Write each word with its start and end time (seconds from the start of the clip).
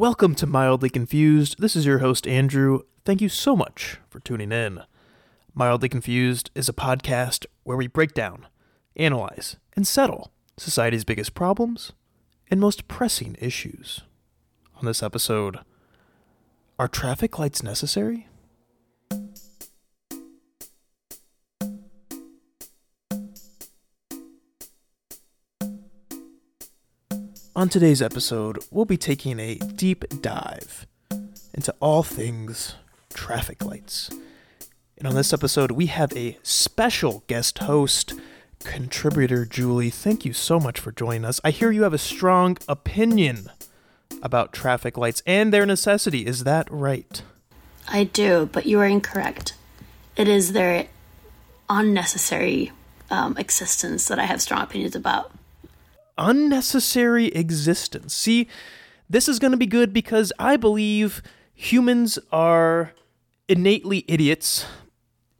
Welcome 0.00 0.34
to 0.36 0.46
Mildly 0.46 0.88
Confused. 0.88 1.56
This 1.58 1.76
is 1.76 1.84
your 1.84 1.98
host, 1.98 2.26
Andrew. 2.26 2.84
Thank 3.04 3.20
you 3.20 3.28
so 3.28 3.54
much 3.54 3.98
for 4.08 4.18
tuning 4.18 4.50
in. 4.50 4.80
Mildly 5.52 5.90
Confused 5.90 6.50
is 6.54 6.70
a 6.70 6.72
podcast 6.72 7.44
where 7.64 7.76
we 7.76 7.86
break 7.86 8.14
down, 8.14 8.46
analyze, 8.96 9.58
and 9.76 9.86
settle 9.86 10.32
society's 10.56 11.04
biggest 11.04 11.34
problems 11.34 11.92
and 12.50 12.58
most 12.58 12.88
pressing 12.88 13.36
issues. 13.40 14.00
On 14.76 14.86
this 14.86 15.02
episode, 15.02 15.58
are 16.78 16.88
traffic 16.88 17.38
lights 17.38 17.62
necessary? 17.62 18.26
On 27.60 27.68
today's 27.68 28.00
episode, 28.00 28.64
we'll 28.70 28.86
be 28.86 28.96
taking 28.96 29.38
a 29.38 29.56
deep 29.56 30.06
dive 30.22 30.86
into 31.52 31.74
all 31.78 32.02
things 32.02 32.76
traffic 33.12 33.62
lights. 33.62 34.08
And 34.96 35.06
on 35.06 35.14
this 35.14 35.34
episode, 35.34 35.72
we 35.72 35.84
have 35.84 36.10
a 36.16 36.38
special 36.42 37.22
guest 37.26 37.58
host, 37.58 38.14
contributor 38.64 39.44
Julie. 39.44 39.90
Thank 39.90 40.24
you 40.24 40.32
so 40.32 40.58
much 40.58 40.80
for 40.80 40.90
joining 40.90 41.26
us. 41.26 41.38
I 41.44 41.50
hear 41.50 41.70
you 41.70 41.82
have 41.82 41.92
a 41.92 41.98
strong 41.98 42.56
opinion 42.66 43.50
about 44.22 44.54
traffic 44.54 44.96
lights 44.96 45.22
and 45.26 45.52
their 45.52 45.66
necessity. 45.66 46.24
Is 46.24 46.44
that 46.44 46.66
right? 46.70 47.22
I 47.86 48.04
do, 48.04 48.48
but 48.50 48.64
you 48.64 48.80
are 48.80 48.86
incorrect. 48.86 49.52
It 50.16 50.28
is 50.28 50.54
their 50.54 50.86
unnecessary 51.68 52.72
um, 53.10 53.36
existence 53.36 54.08
that 54.08 54.18
I 54.18 54.24
have 54.24 54.40
strong 54.40 54.62
opinions 54.62 54.96
about 54.96 55.30
unnecessary 56.20 57.26
existence. 57.28 58.14
See, 58.14 58.46
this 59.08 59.28
is 59.28 59.40
going 59.40 59.50
to 59.50 59.56
be 59.56 59.66
good 59.66 59.92
because 59.92 60.32
I 60.38 60.56
believe 60.56 61.22
humans 61.52 62.18
are 62.30 62.92
innately 63.48 64.04
idiots 64.06 64.66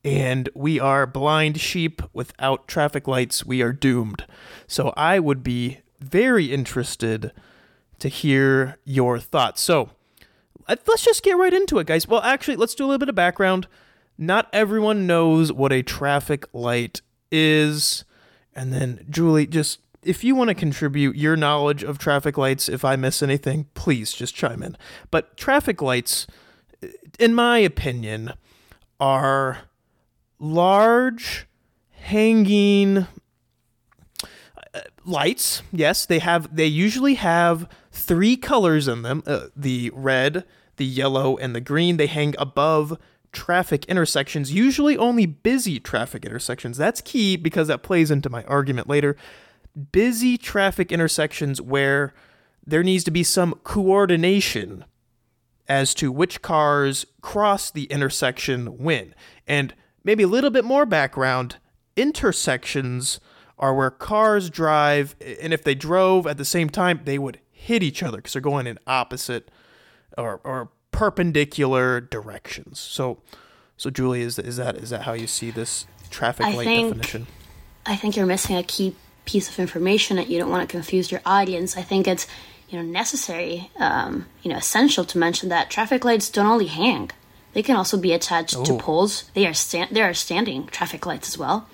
and 0.03 0.49
we 0.55 0.81
are 0.81 1.07
blind 1.07 1.61
sheep 1.61 2.03
without 2.13 2.67
traffic 2.67 3.07
lights. 3.07 3.45
We 3.45 3.63
are 3.63 3.73
doomed. 3.73 4.25
So 4.67 4.93
I 4.97 5.19
would 5.21 5.45
be 5.45 5.81
very 6.01 6.47
interested 6.47 7.33
to 7.99 8.09
hear 8.09 8.79
your 8.85 9.19
thoughts. 9.19 9.61
So 9.61 9.91
let's 10.67 11.05
just 11.05 11.23
get 11.23 11.37
right 11.37 11.53
into 11.53 11.79
it, 11.79 11.87
guys. 11.87 12.09
Well, 12.09 12.23
actually, 12.23 12.57
let's 12.57 12.75
do 12.75 12.85
a 12.85 12.87
little 12.87 12.99
bit 12.99 13.11
of 13.11 13.15
background. 13.15 13.69
Not 14.17 14.49
everyone 14.53 15.07
knows 15.07 15.53
what 15.53 15.73
a 15.73 15.83
traffic 15.83 16.47
light 16.55 17.03
is. 17.31 18.05
And 18.55 18.73
then, 18.73 19.07
Julie, 19.11 19.47
just 19.47 19.81
if 20.03 20.25
you 20.25 20.35
want 20.35 20.49
to 20.49 20.55
contribute 20.55 21.17
your 21.17 21.37
knowledge 21.37 21.83
of 21.83 21.99
traffic 21.99 22.39
lights, 22.39 22.69
if 22.69 22.85
I 22.85 22.97
miss 22.97 23.23
anything, 23.23 23.67
please 23.75 24.13
just 24.13 24.35
chime 24.35 24.63
in. 24.63 24.77
But 25.11 25.37
traffic 25.37 25.83
lights, 25.83 26.27
in 27.19 27.35
my 27.35 27.59
opinion, 27.59 28.33
are 28.99 29.59
large, 30.39 31.47
hanging 31.91 33.07
uh, 34.75 34.81
lights. 35.05 35.63
Yes, 35.73 36.07
they 36.07 36.19
have. 36.19 36.55
They 36.55 36.67
usually 36.67 37.15
have 37.15 37.69
three 37.93 38.37
colors 38.37 38.89
in 38.89 39.03
them: 39.03 39.23
uh, 39.27 39.49
the 39.55 39.91
red, 39.95 40.45
the 40.77 40.87
yellow, 40.87 41.37
and 41.37 41.55
the 41.55 41.61
green. 41.61 41.99
They 41.99 42.07
hang 42.07 42.35
above 42.39 42.99
traffic 43.33 43.85
intersections, 43.85 44.53
usually 44.53 44.97
only 44.97 45.27
busy 45.27 45.79
traffic 45.79 46.25
intersections. 46.25 46.79
That's 46.79 47.01
key 47.01 47.37
because 47.37 47.69
that 47.69 47.83
plays 47.83 48.11
into 48.11 48.31
my 48.31 48.43
argument 48.45 48.89
later 48.89 49.15
busy 49.93 50.37
traffic 50.37 50.93
intersections 50.93 51.61
where 51.61 52.15
there 52.67 52.83
needs 52.83 53.05
to 53.05 53.11
be 53.11 53.23
some 53.23 53.55
coordination 53.65 54.85
as 55.69 55.95
to 55.95 56.11
which 56.11 56.43
cars 56.43 57.07
cross 57.21 57.71
the 57.71 57.85
intersection 57.85 58.79
when. 58.79 59.15
And 59.47 59.75
maybe 60.03 60.25
a 60.25 60.29
little 60.29 60.51
bit 60.51 60.65
more 60.65 60.85
background 60.85 61.57
intersections 61.97 63.21
are 63.59 63.75
where 63.75 63.91
cars 63.91 64.51
drive, 64.51 65.15
and 65.21 65.53
if 65.53 65.63
they 65.63 65.75
drove 65.75 66.27
at 66.27 66.39
the 66.39 66.45
same 66.45 66.71
time, 66.71 67.01
they 67.05 67.19
would 67.19 67.39
hit 67.51 67.83
each 67.83 68.03
other 68.03 68.17
because 68.17 68.33
they're 68.33 68.43
going 68.43 68.67
in 68.67 68.79
opposite 68.87 69.51
or, 70.17 70.41
or 70.45 70.71
perpendicular 70.91 72.01
directions. 72.01 72.81
So, 72.81 73.19
so 73.77 73.91
Julie, 73.91 74.23
is, 74.23 74.39
is 74.39 74.57
that 74.57 74.77
is 74.77 74.91
that 74.91 75.03
how 75.03 75.13
you 75.13 75.27
see 75.27 75.51
this 75.51 75.87
traffic 76.11 76.47
light 76.47 76.65
think, 76.65 76.89
definition? 76.89 77.27
I 77.87 77.97
think 77.97 78.17
you're 78.17 78.27
missing 78.27 78.57
a 78.57 78.63
key 78.63 78.97
piece 79.31 79.49
of 79.49 79.61
information 79.61 80.17
that 80.17 80.29
you 80.29 80.39
don't 80.39 80.51
want 80.51 80.69
to 80.69 80.73
confuse 80.73 81.13
your 81.13 81.21
audience. 81.25 81.77
I 81.77 81.83
think 81.83 82.09
it's 82.09 82.27
you 82.69 82.79
know 82.79 82.85
necessary, 82.85 83.71
um, 83.79 84.27
you 84.43 84.51
know, 84.51 84.57
essential 84.57 85.05
to 85.05 85.19
mention 85.19 85.49
that 85.51 85.71
traffic 85.71 86.05
lights 86.05 86.29
don't 86.31 86.47
only 86.47 86.67
hang; 86.67 87.11
they 87.53 87.63
can 87.63 87.77
also 87.77 87.97
be 87.97 88.13
attached 88.13 88.57
oh. 88.57 88.65
to 88.65 88.77
poles. 88.77 89.31
They 89.35 89.47
are 89.47 89.55
stand 89.55 89.95
there 89.95 90.09
are 90.09 90.15
standing 90.15 90.67
traffic 90.67 91.07
lights 91.07 91.29
as 91.29 91.39
well. 91.39 91.69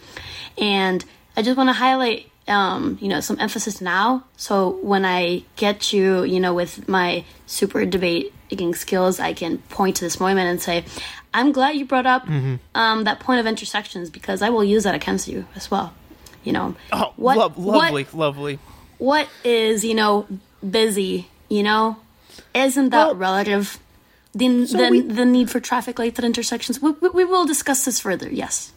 And 0.59 1.05
I 1.37 1.43
just 1.43 1.57
want 1.57 1.69
to 1.69 1.75
highlight, 1.75 2.31
um, 2.49 2.99
you 3.01 3.09
know, 3.09 3.21
some 3.21 3.39
emphasis 3.41 3.81
now. 3.81 4.25
So 4.37 4.79
when 4.83 5.05
I 5.05 5.45
get 5.57 5.93
you, 5.93 6.25
you 6.25 6.41
know, 6.41 6.55
with 6.55 6.89
my 6.89 7.25
super 7.47 7.85
debating 7.85 8.75
skills, 8.75 9.21
I 9.21 9.33
can 9.33 9.59
point 9.69 9.97
to 9.97 10.05
this 10.05 10.21
moment 10.21 10.49
and 10.49 10.61
say, 10.61 10.85
"I'm 11.33 11.53
glad 11.53 11.77
you 11.77 11.87
brought 11.87 12.07
up 12.07 12.27
mm-hmm. 12.27 12.57
um, 12.75 13.05
that 13.05 13.21
point 13.21 13.41
of 13.41 13.47
intersections 13.47 14.11
because 14.11 14.43
I 14.43 14.51
will 14.51 14.65
use 14.65 14.85
that 14.85 14.95
against 14.95 15.27
you 15.27 15.47
as 15.55 15.71
well." 15.71 15.95
You 16.47 16.53
know 16.53 16.75
oh 16.93 17.13
what, 17.17 17.37
lo- 17.37 17.53
lovely 17.57 18.05
what, 18.05 18.15
lovely 18.15 18.59
what 18.99 19.29
is 19.45 19.85
you 19.85 19.95
know 19.95 20.27
busy 20.69 21.29
you 21.49 21.63
know? 21.63 21.97
Isn't 22.55 22.91
that 22.91 23.07
well, 23.07 23.17
relative? 23.17 23.79
The, 24.35 24.67
so 24.67 24.79
the, 24.79 24.91
we, 24.91 25.01
the 25.01 25.25
need 25.25 25.51
for 25.51 25.61
traffic 25.61 25.99
lights 25.99 26.19
at 26.19 26.25
intersections. 26.25 26.81
We, 26.81 26.91
we, 26.93 27.09
we, 27.11 27.25
will 27.25 27.47
discuss 27.47 27.85
this 27.85 28.01
further 28.01 28.29
yes. 28.29 28.73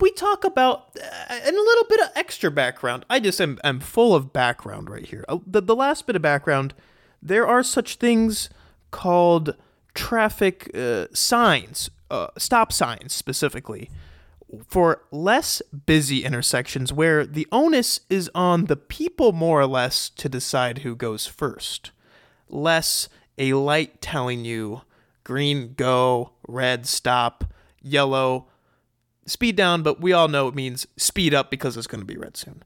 We 0.00 0.10
talk 0.10 0.44
about 0.44 0.96
uh, 0.96 1.34
and 1.34 1.56
a 1.56 1.60
little 1.60 1.84
bit 1.88 2.00
of 2.00 2.08
extra 2.16 2.50
background. 2.50 3.04
I 3.08 3.20
just 3.20 3.40
am, 3.40 3.58
am 3.62 3.78
full 3.78 4.14
of 4.14 4.32
background 4.32 4.90
right 4.90 5.06
here. 5.06 5.24
Uh, 5.28 5.38
the, 5.46 5.60
the 5.60 5.76
last 5.76 6.06
bit 6.06 6.16
of 6.16 6.22
background 6.22 6.74
there 7.24 7.46
are 7.46 7.62
such 7.62 7.96
things 7.96 8.50
called 8.90 9.54
traffic 9.94 10.68
uh, 10.74 11.06
signs 11.12 11.88
uh, 12.10 12.28
stop 12.36 12.72
signs 12.72 13.12
specifically 13.12 13.90
for 14.68 15.02
less 15.10 15.62
busy 15.86 16.24
intersections 16.24 16.92
where 16.92 17.24
the 17.24 17.46
onus 17.50 18.00
is 18.10 18.30
on 18.34 18.66
the 18.66 18.76
people 18.76 19.32
more 19.32 19.60
or 19.60 19.66
less 19.66 20.10
to 20.10 20.28
decide 20.28 20.78
who 20.78 20.94
goes 20.94 21.26
first. 21.26 21.90
Less 22.48 23.08
a 23.38 23.54
light 23.54 24.00
telling 24.00 24.44
you 24.44 24.82
green 25.24 25.74
go, 25.74 26.32
red 26.46 26.86
stop, 26.86 27.44
yellow 27.80 28.48
speed 29.26 29.56
down, 29.56 29.82
but 29.82 30.00
we 30.00 30.12
all 30.12 30.28
know 30.28 30.48
it 30.48 30.54
means 30.54 30.86
speed 30.96 31.32
up 31.34 31.50
because 31.50 31.76
it's 31.76 31.86
going 31.86 32.00
to 32.00 32.06
be 32.06 32.16
red 32.16 32.36
soon. 32.36 32.62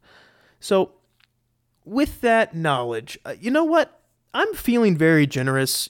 So, 0.61 0.93
with 1.85 2.21
that 2.23 2.55
knowledge, 2.55 3.19
uh, 3.25 3.35
you 3.39 3.51
know 3.51 3.65
what? 3.65 4.01
I'm 4.35 4.53
feeling 4.55 4.97
very 4.97 5.27
generous. 5.27 5.89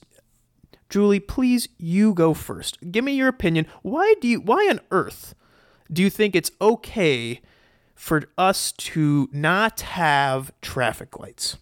Julie, 0.89 1.21
please 1.21 1.69
you 1.79 2.13
go 2.15 2.35
first. 2.35 2.79
Give 2.93 3.05
me 3.05 3.13
your 3.13 3.29
opinion. 3.29 3.67
Why 3.83 4.15
do 4.21 4.29
you 4.29 4.41
why 4.41 4.69
on 4.71 4.81
earth 4.91 5.35
do 5.93 6.03
you 6.03 6.11
think 6.11 6.35
it's 6.35 6.51
okay 6.61 7.41
for 7.95 8.23
us 8.37 8.73
to 8.73 9.29
not 9.33 9.81
have 9.81 10.53
traffic 10.61 11.19
lights? 11.19 11.57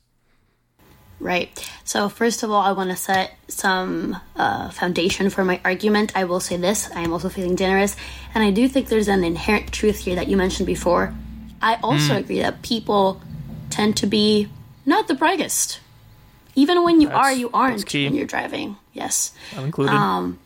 Right. 1.20 1.70
So, 1.84 2.08
first 2.08 2.42
of 2.42 2.50
all, 2.50 2.60
I 2.60 2.72
want 2.72 2.90
to 2.90 2.96
set 2.96 3.32
some 3.48 4.20
uh, 4.36 4.70
foundation 4.70 5.30
for 5.30 5.44
my 5.44 5.60
argument. 5.64 6.12
I 6.14 6.24
will 6.24 6.40
say 6.40 6.56
this 6.56 6.90
I 6.90 7.00
am 7.02 7.12
also 7.12 7.28
feeling 7.28 7.56
generous, 7.56 7.96
and 8.34 8.42
I 8.44 8.50
do 8.50 8.68
think 8.68 8.88
there's 8.88 9.08
an 9.08 9.24
inherent 9.24 9.72
truth 9.72 10.00
here 10.00 10.16
that 10.16 10.28
you 10.28 10.36
mentioned 10.36 10.66
before. 10.66 11.14
I 11.62 11.76
also 11.82 12.14
mm. 12.14 12.18
agree 12.18 12.40
that 12.40 12.62
people 12.62 13.22
tend 13.70 13.96
to 13.98 14.06
be 14.06 14.48
not 14.84 15.08
the 15.08 15.14
brightest. 15.14 15.80
Even 16.56 16.84
when 16.84 17.00
you 17.00 17.08
that's, 17.08 17.18
are, 17.18 17.32
you 17.32 17.50
aren't 17.54 17.92
when 17.92 18.14
you're 18.14 18.26
driving. 18.26 18.76
Yes. 18.92 19.32
I'm 19.56 19.64
included. 19.64 19.94
Um, 19.94 20.38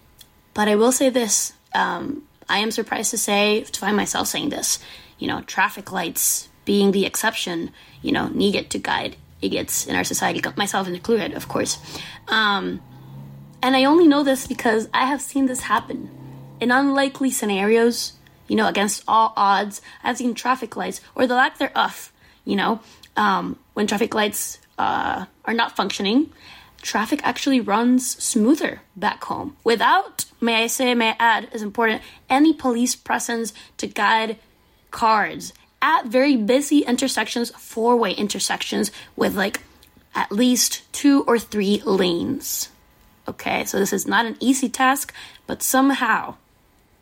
but 0.54 0.68
I 0.68 0.76
will 0.76 0.92
say 0.92 1.10
this 1.10 1.52
um, 1.74 2.22
I 2.48 2.58
am 2.58 2.70
surprised 2.70 3.10
to 3.10 3.18
say, 3.18 3.62
to 3.62 3.80
find 3.80 3.96
myself 3.96 4.28
saying 4.28 4.48
this, 4.48 4.78
you 5.18 5.28
know, 5.28 5.42
traffic 5.42 5.92
lights 5.92 6.48
being 6.64 6.92
the 6.92 7.06
exception, 7.06 7.70
you 8.02 8.12
know, 8.12 8.28
needed 8.28 8.70
to 8.70 8.78
guide 8.78 9.16
idiots 9.40 9.86
in 9.86 9.96
our 9.96 10.04
society, 10.04 10.42
myself 10.56 10.88
included, 10.88 11.32
of 11.34 11.48
course. 11.48 11.78
Um, 12.28 12.80
and 13.62 13.76
I 13.76 13.84
only 13.84 14.06
know 14.06 14.22
this 14.22 14.46
because 14.46 14.88
I 14.92 15.06
have 15.06 15.20
seen 15.20 15.46
this 15.46 15.60
happen 15.60 16.10
in 16.60 16.70
unlikely 16.70 17.30
scenarios, 17.30 18.12
you 18.46 18.56
know, 18.56 18.66
against 18.66 19.02
all 19.06 19.32
odds. 19.36 19.80
I've 20.02 20.18
seen 20.18 20.34
traffic 20.34 20.76
lights 20.76 21.00
or 21.14 21.26
the 21.26 21.34
lack 21.34 21.58
thereof, 21.58 22.12
you 22.44 22.56
know, 22.56 22.80
um, 23.16 23.58
when 23.74 23.86
traffic 23.86 24.14
lights 24.14 24.58
uh, 24.78 25.26
are 25.44 25.54
not 25.54 25.76
functioning 25.76 26.32
traffic 26.82 27.20
actually 27.22 27.60
runs 27.60 28.22
smoother 28.22 28.82
back 28.96 29.24
home 29.24 29.56
without, 29.64 30.24
may 30.40 30.64
I 30.64 30.66
say, 30.66 30.94
may 30.94 31.10
I 31.10 31.16
add, 31.18 31.48
is 31.52 31.62
important, 31.62 32.02
any 32.30 32.52
police 32.52 32.96
presence 32.96 33.52
to 33.78 33.86
guide 33.86 34.38
cars 34.90 35.52
at 35.82 36.06
very 36.06 36.36
busy 36.36 36.80
intersections, 36.80 37.50
four 37.50 37.96
way 37.96 38.12
intersections 38.12 38.90
with 39.16 39.34
like 39.34 39.60
at 40.14 40.32
least 40.32 40.90
two 40.92 41.24
or 41.26 41.38
three 41.38 41.82
lanes. 41.84 42.70
Okay, 43.28 43.64
so 43.64 43.78
this 43.78 43.92
is 43.92 44.06
not 44.06 44.26
an 44.26 44.36
easy 44.40 44.68
task, 44.68 45.12
but 45.46 45.62
somehow 45.62 46.36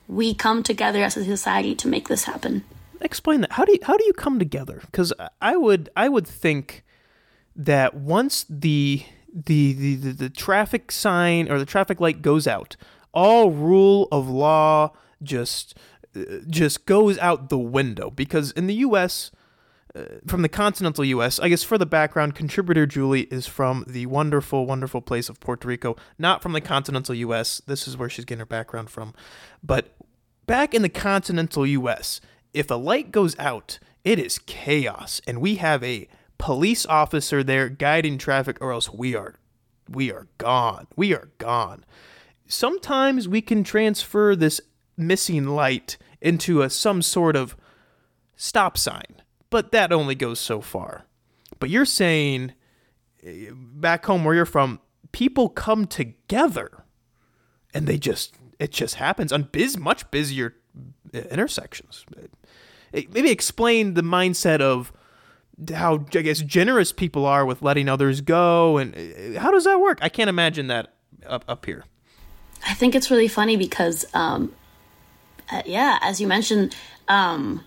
we 0.09 0.35
come 0.35 0.63
together 0.63 1.03
as 1.03 1.17
a 1.17 1.25
society 1.25 1.75
to 1.77 1.89
make 1.89 2.09
this 2.09 2.25
happen. 2.25 2.65
Explain 3.01 3.43
that. 3.43 3.53
How 3.53 3.65
do 3.65 3.73
you, 3.73 3.79
how 3.83 3.97
do 3.97 4.05
you 4.05 4.13
come 4.13 4.39
together? 4.39 4.81
Because 4.87 5.13
I 5.41 5.57
would 5.57 5.91
I 5.97 6.09
would 6.09 6.27
think 6.27 6.85
that 7.55 7.95
once 7.95 8.45
the, 8.51 9.05
the 9.45 9.73
the, 9.73 9.95
the 9.97 10.13
the 10.13 10.31
traffic 10.31 10.91
sign 10.91 11.51
or 11.51 11.59
the 11.59 11.67
traffic 11.67 12.01
light 12.01 12.23
goes 12.23 12.47
out, 12.47 12.77
all 13.13 13.51
rule 13.51 14.09
of 14.11 14.29
law 14.29 14.93
just 15.23 15.77
uh, 16.17 16.21
just 16.49 16.87
goes 16.87 17.19
out 17.19 17.49
the 17.51 17.59
window. 17.59 18.11
Because 18.11 18.51
in 18.53 18.67
the 18.67 18.75
U.S 18.75 19.31
uh, 19.97 20.05
from 20.27 20.43
the 20.43 20.49
continental 20.49 21.05
U.S. 21.05 21.39
I 21.39 21.49
guess 21.49 21.63
for 21.63 21.79
the 21.79 21.87
background, 21.87 22.35
contributor 22.35 22.87
Julie 22.87 23.23
is 23.23 23.47
from 23.47 23.85
the 23.87 24.07
wonderful, 24.07 24.67
wonderful 24.67 25.01
place 25.01 25.29
of 25.29 25.41
Puerto 25.41 25.67
Rico, 25.67 25.97
not 26.19 26.43
from 26.43 26.53
the 26.53 26.61
continental 26.61 27.15
U.S. 27.15 27.63
This 27.67 27.89
is 27.89 27.97
where 27.97 28.11
she's 28.11 28.25
getting 28.25 28.41
her 28.41 28.47
background 28.47 28.91
from. 28.91 29.15
But 29.63 29.95
back 30.47 30.75
in 30.75 30.83
the 30.83 30.91
continental 30.91 31.67
U.S., 31.67 32.21
if 32.53 32.71
a 32.71 32.75
light 32.75 33.11
goes 33.11 33.39
out, 33.39 33.79
it 34.05 34.19
is 34.19 34.39
chaos, 34.39 35.21
and 35.27 35.41
we 35.41 35.57
have 35.57 35.83
a 35.83 36.09
police 36.39 36.87
officer 36.87 37.43
there 37.43 37.69
guiding 37.69 38.19
traffic, 38.19 38.59
or 38.61 38.73
else 38.73 38.91
we 38.91 39.15
are, 39.15 39.37
we 39.89 40.13
are 40.13 40.29
gone. 40.39 40.87
We 40.97 41.15
are 41.15 41.31
gone. 41.39 41.85
Sometimes 42.47 43.29
we 43.29 43.41
can 43.41 43.65
transfer 43.65 44.37
this 44.37 44.61
missing 44.97 45.47
light 45.47 45.97
into 46.21 46.63
a 46.63 46.71
some 46.71 47.03
sort 47.03 47.37
of 47.37 47.57
stop 48.37 48.79
sign 48.79 49.23
but 49.51 49.73
that 49.73 49.93
only 49.93 50.15
goes 50.15 50.41
so 50.41 50.61
far. 50.61 51.07
But 51.59 51.71
you're 51.71 51.85
saying 51.85 52.53
eh, 53.23 53.51
back 53.53 54.05
home 54.07 54.25
where 54.25 54.35
you're 54.35 54.45
from, 54.45 54.81
people 55.13 55.49
come 55.49 55.87
together 55.87 56.85
and 57.73 57.87
they 57.87 57.99
just 57.99 58.35
it 58.59 58.73
just 58.73 58.97
happens 58.97 59.33
on 59.33 59.49
biz 59.53 59.77
much 59.77 60.11
busier 60.11 60.55
eh, 61.15 61.23
intersections. 61.31 62.05
Eh, 62.93 63.05
maybe 63.11 63.31
explain 63.31 63.95
the 63.95 64.03
mindset 64.03 64.61
of 64.61 64.93
how 65.75 66.05
I 66.15 66.23
guess 66.23 66.41
generous 66.41 66.93
people 66.93 67.25
are 67.27 67.47
with 67.47 67.63
letting 67.63 67.89
others 67.89 68.21
go 68.21 68.79
and 68.79 69.37
how 69.37 69.51
does 69.51 69.65
that 69.65 69.81
work? 69.81 69.99
I 70.03 70.09
can't 70.09 70.29
imagine 70.29 70.67
that 70.69 70.95
up 71.27 71.45
up 71.49 71.67
here. 71.67 71.85
I 72.67 72.75
think 72.75 72.95
it's 72.95 73.11
really 73.11 73.29
funny 73.29 73.57
because 73.57 74.07
um 74.15 74.55
uh, 75.51 75.63
yeah, 75.65 75.99
as 76.03 76.21
you 76.21 76.27
mentioned 76.27 76.75
um 77.09 77.65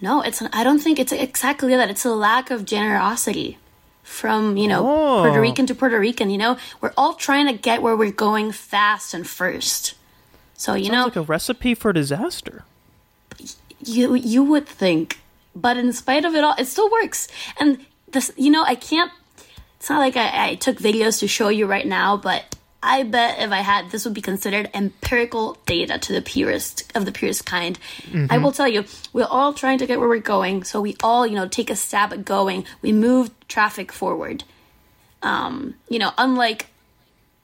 no, 0.00 0.20
it's. 0.20 0.42
I 0.52 0.62
don't 0.62 0.78
think 0.78 0.98
it's 0.98 1.12
exactly 1.12 1.74
that. 1.74 1.88
It's 1.88 2.04
a 2.04 2.14
lack 2.14 2.50
of 2.50 2.64
generosity 2.64 3.58
from 4.02 4.56
you 4.56 4.68
know 4.68 4.86
oh. 4.86 5.22
Puerto 5.22 5.40
Rican 5.40 5.66
to 5.66 5.74
Puerto 5.74 5.98
Rican. 5.98 6.30
You 6.30 6.38
know, 6.38 6.58
we're 6.80 6.92
all 6.96 7.14
trying 7.14 7.46
to 7.46 7.54
get 7.54 7.82
where 7.82 7.96
we're 7.96 8.12
going 8.12 8.52
fast 8.52 9.14
and 9.14 9.26
first. 9.26 9.94
So 10.54 10.74
you 10.74 10.86
Sounds 10.86 10.94
know, 10.94 11.04
like 11.04 11.16
a 11.16 11.22
recipe 11.22 11.74
for 11.74 11.92
disaster. 11.92 12.64
You 13.82 14.14
you 14.14 14.42
would 14.44 14.66
think, 14.66 15.20
but 15.56 15.76
in 15.76 15.92
spite 15.92 16.24
of 16.24 16.34
it 16.34 16.44
all, 16.44 16.54
it 16.56 16.66
still 16.66 16.90
works. 16.90 17.26
And 17.58 17.84
this, 18.12 18.30
you 18.36 18.50
know, 18.50 18.62
I 18.62 18.76
can't. 18.76 19.10
It's 19.78 19.90
not 19.90 19.98
like 19.98 20.16
I, 20.16 20.50
I 20.50 20.54
took 20.54 20.78
videos 20.78 21.20
to 21.20 21.28
show 21.28 21.48
you 21.48 21.66
right 21.66 21.86
now, 21.86 22.16
but 22.16 22.56
I 22.82 23.02
bet 23.02 23.40
if 23.40 23.50
I 23.50 23.60
had, 23.60 23.90
this 23.90 24.04
would 24.04 24.14
be 24.14 24.20
considered 24.20 24.70
empirical 24.72 25.58
data 25.66 25.98
to 25.98 26.12
the 26.12 26.22
purest 26.22 26.90
of 26.94 27.04
the 27.04 27.12
purest 27.12 27.44
kind. 27.44 27.78
Mm-hmm. 28.02 28.26
I 28.30 28.38
will 28.38 28.52
tell 28.52 28.68
you, 28.68 28.84
we're 29.12 29.24
all 29.24 29.52
trying 29.52 29.78
to 29.78 29.86
get 29.86 29.98
where 29.98 30.08
we're 30.08 30.20
going, 30.20 30.62
so 30.62 30.80
we 30.80 30.96
all, 31.02 31.26
you 31.26 31.34
know, 31.34 31.48
take 31.48 31.70
a 31.70 31.76
stab 31.76 32.12
at 32.12 32.24
going. 32.24 32.64
We 32.82 32.92
move 32.92 33.30
traffic 33.48 33.90
forward. 33.92 34.44
Um, 35.22 35.74
you 35.88 35.98
know, 35.98 36.12
unlike, 36.16 36.66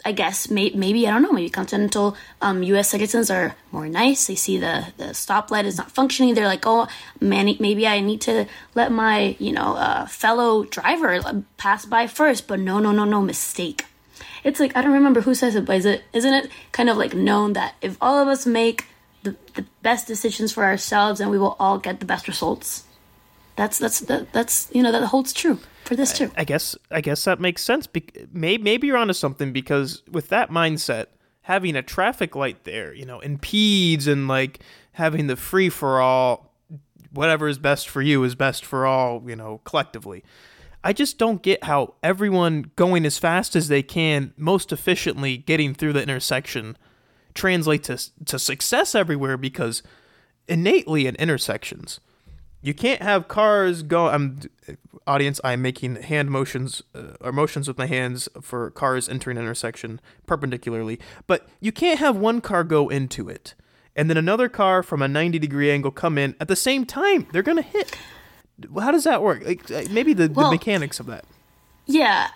I 0.05 0.13
guess, 0.13 0.51
may, 0.51 0.71
maybe 0.71 1.07
I 1.07 1.11
don't 1.11 1.23
know, 1.23 1.33
maybe 1.33 1.49
continental 1.49 2.17
um, 2.41 2.63
U.S. 2.65 2.89
citizens 2.89 3.31
are 3.31 3.55
more 3.71 3.89
nice. 3.89 4.27
They 4.27 4.35
see 4.35 4.59
the 4.59 4.87
the 4.97 5.13
stoplight 5.15 5.65
is 5.65 5.79
not 5.79 5.93
functioning. 5.93 6.35
They're 6.35 6.47
like, 6.47 6.67
oh, 6.67 6.89
man, 7.21 7.55
maybe 7.61 7.87
I 7.87 8.01
need 8.01 8.21
to 8.23 8.47
let 8.75 8.91
my, 8.91 9.37
you 9.39 9.53
know, 9.53 9.77
uh, 9.77 10.07
fellow 10.07 10.65
driver 10.65 11.45
pass 11.57 11.85
by 11.87 12.07
first. 12.07 12.49
But 12.49 12.61
no, 12.61 12.79
no, 12.79 12.91
no, 12.93 13.05
no, 13.05 13.21
mistake 13.23 13.87
it's 14.45 14.61
like 14.61 14.77
I 14.77 14.83
don't 14.83 14.93
remember 14.93 15.21
who 15.21 15.35
says 15.35 15.55
it, 15.55 15.65
but 15.65 15.77
is 15.77 15.87
it 15.87 16.03
isn't 16.13 16.35
it 16.35 16.51
kind 16.73 16.91
of 16.91 16.97
like 16.97 17.15
known 17.15 17.53
that 17.53 17.75
if 17.81 17.97
all 18.01 18.19
of 18.19 18.29
us 18.29 18.47
make 18.47 18.87
the, 19.23 19.37
the 19.55 19.65
best 19.83 20.07
decisions 20.07 20.53
for 20.53 20.65
ourselves, 20.65 21.21
and 21.21 21.31
we 21.31 21.39
will 21.39 21.57
all 21.61 21.79
get 21.79 22.01
the 22.01 22.07
best 22.07 22.27
results. 22.27 22.85
That's 23.57 23.79
that's 23.79 24.01
that, 24.01 24.33
that's 24.33 24.69
you 24.73 24.83
know 24.83 24.93
that 24.93 25.05
holds 25.07 25.33
true 25.33 25.59
for 25.85 25.97
this 25.97 26.13
too. 26.17 26.31
I, 26.37 26.43
I 26.43 26.45
guess 26.45 26.77
I 26.91 27.01
guess 27.01 27.25
that 27.25 27.41
makes 27.41 27.63
sense. 27.63 27.87
Be- 27.87 28.09
maybe 28.33 28.63
maybe 28.63 28.87
you're 28.87 28.97
onto 28.97 29.13
something 29.13 29.53
because 29.53 30.03
with 30.11 30.29
that 30.29 30.51
mindset, 30.51 31.07
having 31.43 31.77
a 31.77 31.83
traffic 31.83 32.35
light 32.35 32.65
there, 32.65 32.95
you 32.95 33.05
know, 33.05 33.21
impedes 33.21 34.07
and 34.07 34.29
like 34.29 34.61
having 34.93 35.27
the 35.27 35.37
free 35.37 35.69
for 35.69 36.01
all, 36.01 36.55
whatever 37.13 37.49
is 37.49 37.59
best 37.59 37.89
for 37.89 38.03
you 38.03 38.23
is 38.25 38.35
best 38.35 38.65
for 38.65 38.87
all, 38.87 39.23
you 39.27 39.37
know, 39.37 39.61
collectively. 39.65 40.25
I 40.85 40.93
just 40.93 41.19
don't 41.19 41.43
get 41.43 41.65
how 41.65 41.95
everyone 42.03 42.73
going 42.75 43.07
as 43.07 43.19
fast 43.19 43.55
as 43.55 43.69
they 43.69 43.83
can, 43.83 44.33
most 44.37 44.73
efficiently 44.73 45.37
getting 45.37 45.75
through 45.75 45.93
the 45.93 46.03
intersection, 46.03 46.77
translate 47.35 47.85
to 47.85 47.99
to 48.25 48.39
success 48.39 48.95
everywhere 48.95 49.37
because 49.37 49.83
innately 50.49 51.07
in 51.07 51.15
intersections, 51.17 52.01
you 52.63 52.75
can't 52.75 53.03
have 53.03 53.29
cars 53.29 53.83
go. 53.83 54.09
I'm 54.09 54.41
audience. 55.07 55.41
I'm 55.43 55.61
making 55.63 55.97
hand 55.97 56.31
motions 56.31 56.83
uh, 56.95 57.15
or 57.21 57.33
motions 57.33 57.69
with 57.69 57.77
my 57.77 57.87
hands 57.87 58.29
for 58.41 58.71
cars 58.71 59.09
entering 59.09 59.37
an 59.37 59.43
intersection 59.43 60.01
perpendicularly, 60.27 60.99
but 61.27 61.49
you 61.61 61.73
can't 61.73 61.99
have 61.99 62.17
one 62.17 62.41
car 62.41 62.65
go 62.65 62.89
into 62.89 63.29
it 63.29 63.55
and 63.95 64.09
then 64.09 64.17
another 64.17 64.49
car 64.49 64.83
from 64.83 65.03
a 65.03 65.09
90 65.09 65.39
degree 65.39 65.71
angle 65.71 65.91
come 65.91 66.19
in 66.19 66.35
at 66.41 66.49
the 66.49 66.57
same 66.57 66.87
time. 66.87 67.27
They're 67.33 67.43
gonna 67.43 67.63
hit. 67.63 67.97
How 68.79 68.91
does 68.91 69.05
that 69.05 69.23
work? 69.23 69.45
Like 69.45 69.71
uh, 69.71 69.83
maybe 69.91 70.13
the, 70.15 70.31
well, 70.31 70.47
the 70.47 70.57
mechanics 70.57 71.01
of 71.01 71.07
that. 71.07 71.25
Yeah, 71.87 72.29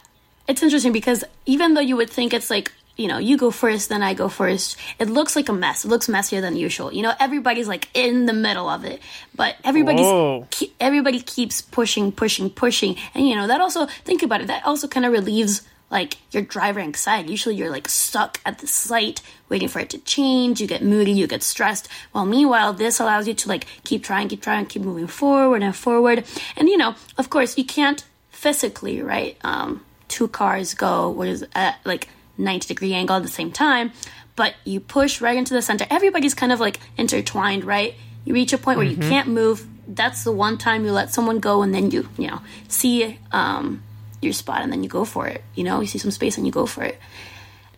it's 0.48 0.62
interesting 0.62 0.92
because 0.92 1.24
even 1.46 1.74
though 1.74 1.80
you 1.80 1.96
would 1.96 2.10
think 2.10 2.34
it's 2.34 2.50
like 2.50 2.72
you 2.96 3.08
know 3.08 3.18
you 3.18 3.36
go 3.36 3.50
first, 3.50 3.88
then 3.88 4.02
I 4.02 4.14
go 4.14 4.28
first, 4.28 4.76
it 4.98 5.08
looks 5.08 5.36
like 5.36 5.48
a 5.48 5.52
mess. 5.52 5.84
It 5.84 5.88
looks 5.88 6.08
messier 6.08 6.40
than 6.40 6.56
usual. 6.56 6.92
You 6.92 7.02
know, 7.02 7.12
everybody's 7.20 7.68
like 7.68 7.88
in 7.94 8.26
the 8.26 8.32
middle 8.32 8.68
of 8.68 8.84
it, 8.84 9.00
but 9.34 9.56
everybody's 9.64 10.46
ke- 10.50 10.72
everybody 10.80 11.20
keeps 11.20 11.60
pushing, 11.60 12.12
pushing, 12.12 12.50
pushing, 12.50 12.96
and 13.14 13.28
you 13.28 13.36
know 13.36 13.46
that 13.46 13.60
also 13.60 13.86
think 14.04 14.22
about 14.22 14.40
it. 14.40 14.48
That 14.48 14.66
also 14.66 14.88
kind 14.88 15.06
of 15.06 15.12
relieves 15.12 15.62
like 15.90 16.16
your 16.32 16.42
driver 16.42 16.80
anxiety. 16.80 17.30
Usually 17.30 17.54
you're 17.54 17.70
like 17.70 17.88
stuck 17.88 18.40
at 18.44 18.58
the 18.58 18.66
site 18.66 19.22
waiting 19.48 19.68
for 19.68 19.78
it 19.78 19.90
to 19.90 19.98
change. 19.98 20.60
You 20.60 20.66
get 20.66 20.82
moody, 20.82 21.12
you 21.12 21.26
get 21.26 21.42
stressed. 21.42 21.88
Well, 22.12 22.24
meanwhile, 22.26 22.72
this 22.72 22.98
allows 22.98 23.28
you 23.28 23.34
to 23.34 23.48
like 23.48 23.66
keep 23.84 24.02
trying, 24.02 24.28
keep 24.28 24.42
trying, 24.42 24.66
keep 24.66 24.82
moving 24.82 25.06
forward 25.06 25.62
and 25.62 25.76
forward. 25.76 26.24
And 26.56 26.68
you 26.68 26.76
know, 26.76 26.94
of 27.18 27.30
course, 27.30 27.56
you 27.56 27.64
can't 27.64 28.04
physically, 28.30 29.00
right? 29.00 29.36
Um, 29.44 29.84
two 30.08 30.28
cars 30.28 30.74
go 30.74 31.08
what 31.08 31.28
is 31.28 31.44
at 31.54 31.78
like 31.84 32.08
90 32.38 32.68
degree 32.68 32.92
angle 32.94 33.16
at 33.16 33.22
the 33.22 33.28
same 33.28 33.52
time, 33.52 33.92
but 34.34 34.54
you 34.64 34.80
push 34.80 35.20
right 35.20 35.36
into 35.36 35.54
the 35.54 35.62
center. 35.62 35.86
Everybody's 35.90 36.34
kind 36.34 36.52
of 36.52 36.60
like 36.60 36.78
intertwined, 36.96 37.64
right? 37.64 37.94
You 38.24 38.34
reach 38.34 38.52
a 38.52 38.58
point 38.58 38.78
where 38.78 38.86
mm-hmm. 38.86 39.02
you 39.02 39.08
can't 39.08 39.28
move. 39.28 39.66
That's 39.88 40.24
the 40.24 40.32
one 40.32 40.58
time 40.58 40.84
you 40.84 40.92
let 40.92 41.12
someone 41.12 41.38
go, 41.38 41.62
and 41.62 41.74
then 41.74 41.90
you, 41.90 42.08
you 42.18 42.28
know, 42.28 42.40
see 42.68 43.18
um, 43.32 43.82
your 44.20 44.32
spot 44.32 44.62
and 44.62 44.72
then 44.72 44.82
you 44.82 44.88
go 44.88 45.04
for 45.04 45.26
it. 45.26 45.42
You 45.54 45.64
know, 45.64 45.80
you 45.80 45.86
see 45.86 45.98
some 45.98 46.10
space 46.10 46.36
and 46.36 46.46
you 46.46 46.52
go 46.52 46.66
for 46.66 46.82
it. 46.82 46.98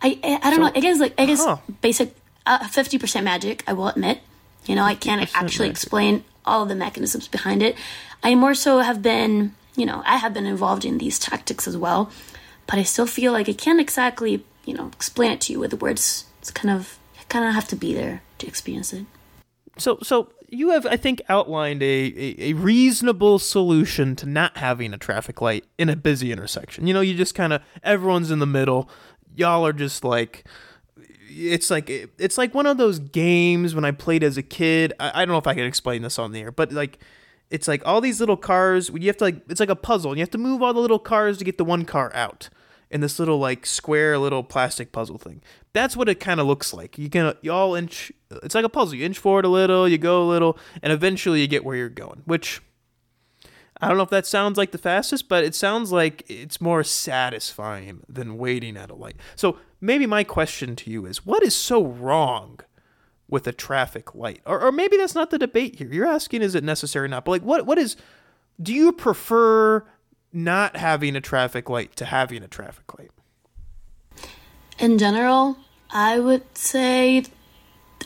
I 0.01 0.19
I, 0.23 0.39
I 0.41 0.49
don't 0.49 0.55
so, 0.55 0.61
know. 0.61 0.71
It 0.75 0.83
is 0.83 0.99
like 0.99 1.19
it 1.19 1.29
is 1.29 1.43
huh. 1.43 1.57
basic 1.81 2.15
uh, 2.45 2.67
fifty 2.67 2.97
uh, 2.97 2.99
percent 2.99 3.23
magic. 3.23 3.63
I 3.67 3.73
will 3.73 3.87
admit. 3.87 4.19
You 4.65 4.75
know, 4.75 4.83
I 4.83 4.95
can't 4.95 5.21
actually 5.35 5.69
magic. 5.69 5.83
explain 5.83 6.23
all 6.45 6.63
of 6.63 6.69
the 6.69 6.75
mechanisms 6.75 7.27
behind 7.27 7.63
it. 7.63 7.75
I 8.21 8.35
more 8.35 8.53
so 8.53 8.79
have 8.79 9.01
been, 9.01 9.55
you 9.75 9.85
know, 9.85 10.03
I 10.05 10.17
have 10.17 10.33
been 10.33 10.45
involved 10.45 10.83
in 10.83 10.97
these 10.97 11.17
tactics 11.17 11.67
as 11.67 11.77
well, 11.77 12.11
but 12.69 12.77
I 12.77 12.83
still 12.83 13.07
feel 13.07 13.31
like 13.31 13.49
I 13.49 13.53
can't 13.53 13.81
exactly, 13.81 14.45
you 14.63 14.75
know, 14.75 14.87
explain 14.93 15.31
it 15.31 15.41
to 15.41 15.53
you 15.53 15.59
with 15.59 15.73
words. 15.81 16.25
It's 16.37 16.51
kind 16.51 16.69
of, 16.69 16.99
I 17.19 17.23
kind 17.23 17.43
of 17.43 17.55
have 17.55 17.67
to 17.69 17.75
be 17.75 17.95
there 17.95 18.21
to 18.37 18.47
experience 18.47 18.93
it. 18.93 19.05
So, 19.79 19.97
so 20.03 20.31
you 20.49 20.69
have, 20.69 20.85
I 20.85 20.95
think, 20.95 21.23
outlined 21.29 21.81
a, 21.81 21.85
a, 21.85 22.49
a, 22.51 22.53
reasonable 22.53 23.39
solution 23.39 24.15
to 24.17 24.27
not 24.27 24.57
having 24.57 24.93
a 24.93 24.99
traffic 24.99 25.41
light 25.41 25.65
in 25.79 25.89
a 25.89 25.95
busy 25.95 26.31
intersection. 26.31 26.85
You 26.85 26.93
know, 26.93 27.01
you 27.01 27.15
just 27.15 27.33
kind 27.33 27.53
of 27.53 27.63
everyone's 27.81 28.29
in 28.29 28.37
the 28.37 28.45
middle. 28.45 28.87
Y'all 29.35 29.65
are 29.65 29.73
just 29.73 30.03
like, 30.03 30.43
it's 31.27 31.71
like 31.71 31.89
it's 31.89 32.37
like 32.37 32.53
one 32.53 32.67
of 32.67 32.77
those 32.77 32.99
games 32.99 33.73
when 33.73 33.85
I 33.85 33.91
played 33.91 34.23
as 34.23 34.37
a 34.37 34.43
kid. 34.43 34.93
I, 34.99 35.23
I 35.23 35.25
don't 35.25 35.33
know 35.33 35.39
if 35.39 35.47
I 35.47 35.55
can 35.55 35.65
explain 35.65 36.03
this 36.03 36.19
on 36.19 36.33
the 36.33 36.41
air, 36.41 36.51
but 36.51 36.71
like 36.71 36.99
it's 37.49 37.67
like 37.67 37.81
all 37.87 37.99
these 37.99 38.19
little 38.19 38.37
cars. 38.37 38.91
You 38.93 39.07
have 39.07 39.17
to 39.17 39.23
like 39.23 39.41
it's 39.49 39.59
like 39.59 39.69
a 39.69 39.75
puzzle. 39.75 40.11
And 40.11 40.19
you 40.19 40.21
have 40.21 40.31
to 40.31 40.37
move 40.37 40.61
all 40.61 40.73
the 40.73 40.79
little 40.79 40.99
cars 40.99 41.39
to 41.39 41.45
get 41.45 41.57
the 41.57 41.65
one 41.65 41.85
car 41.85 42.11
out 42.13 42.49
in 42.91 43.01
this 43.01 43.19
little 43.19 43.37
like 43.37 43.65
square 43.65 44.17
little 44.17 44.43
plastic 44.43 44.91
puzzle 44.91 45.17
thing. 45.17 45.41
That's 45.73 45.95
what 45.95 46.09
it 46.09 46.19
kind 46.19 46.39
of 46.39 46.47
looks 46.47 46.73
like. 46.73 46.97
You 46.97 47.09
can 47.09 47.33
you 47.41 47.51
all 47.51 47.75
inch. 47.75 48.11
It's 48.43 48.55
like 48.55 48.65
a 48.65 48.69
puzzle. 48.69 48.95
You 48.95 49.05
inch 49.05 49.19
forward 49.19 49.45
a 49.45 49.49
little, 49.49 49.87
you 49.87 49.97
go 49.97 50.23
a 50.23 50.27
little, 50.27 50.57
and 50.81 50.91
eventually 50.91 51.41
you 51.41 51.47
get 51.47 51.63
where 51.63 51.75
you're 51.75 51.89
going. 51.89 52.23
Which 52.25 52.61
I 53.81 53.87
don't 53.87 53.97
know 53.97 54.03
if 54.03 54.09
that 54.09 54.25
sounds 54.25 54.57
like 54.57 54.71
the 54.71 54.77
fastest, 54.77 55.29
but 55.29 55.43
it 55.43 55.55
sounds 55.55 55.91
like 55.91 56.23
it's 56.27 56.59
more 56.59 56.83
satisfying 56.83 58.01
than 58.09 58.37
waiting 58.37 58.75
at 58.75 58.89
a 58.89 58.95
light. 58.95 59.15
So 59.35 59.57
maybe 59.79 60.05
my 60.05 60.23
question 60.23 60.75
to 60.77 60.91
you 60.91 61.05
is 61.05 61.25
what 61.25 61.43
is 61.43 61.55
so 61.55 61.85
wrong 61.85 62.59
with 63.29 63.47
a 63.47 63.53
traffic 63.53 64.15
light? 64.15 64.41
Or, 64.45 64.59
or 64.59 64.71
maybe 64.71 64.97
that's 64.97 65.15
not 65.15 65.29
the 65.29 65.37
debate 65.37 65.75
here. 65.75 65.89
You're 65.91 66.07
asking 66.07 66.41
is 66.41 66.55
it 66.55 66.63
necessary 66.63 67.05
or 67.05 67.09
not? 67.09 67.25
But 67.25 67.31
like 67.31 67.41
what 67.43 67.65
what 67.65 67.77
is 67.77 67.95
do 68.61 68.73
you 68.73 68.91
prefer 68.91 69.85
not 70.31 70.77
having 70.77 71.15
a 71.15 71.21
traffic 71.21 71.69
light 71.69 71.95
to 71.97 72.05
having 72.05 72.43
a 72.43 72.47
traffic 72.47 72.97
light? 72.97 73.11
In 74.77 74.97
general, 74.97 75.57
I 75.91 76.19
would 76.19 76.57
say 76.57 77.25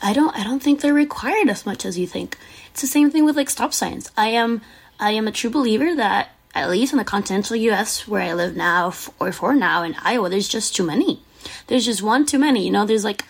I 0.01 0.13
don't 0.13 0.35
I 0.37 0.43
don't 0.43 0.61
think 0.61 0.81
they're 0.81 0.93
required 0.93 1.49
as 1.49 1.65
much 1.65 1.85
as 1.85 1.97
you 1.97 2.07
think. 2.07 2.37
It's 2.71 2.81
the 2.81 2.87
same 2.87 3.11
thing 3.11 3.25
with 3.25 3.35
like 3.35 3.49
stop 3.49 3.73
signs. 3.73 4.11
I 4.17 4.29
am 4.29 4.61
I 4.99 5.11
am 5.11 5.27
a 5.27 5.31
true 5.31 5.49
believer 5.49 5.95
that 5.95 6.29
at 6.55 6.69
least 6.69 6.93
in 6.93 6.97
the 6.97 7.03
continental 7.03 7.55
US 7.55 8.07
where 8.07 8.21
I 8.21 8.33
live 8.33 8.55
now 8.55 8.93
or 9.19 9.31
for 9.31 9.53
now 9.55 9.83
in 9.83 9.95
Iowa 10.01 10.29
there's 10.29 10.47
just 10.47 10.75
too 10.75 10.83
many. 10.83 11.21
There's 11.67 11.85
just 11.85 12.01
one 12.01 12.25
too 12.25 12.39
many. 12.39 12.65
You 12.65 12.71
know, 12.71 12.85
there's 12.85 13.03
like 13.03 13.25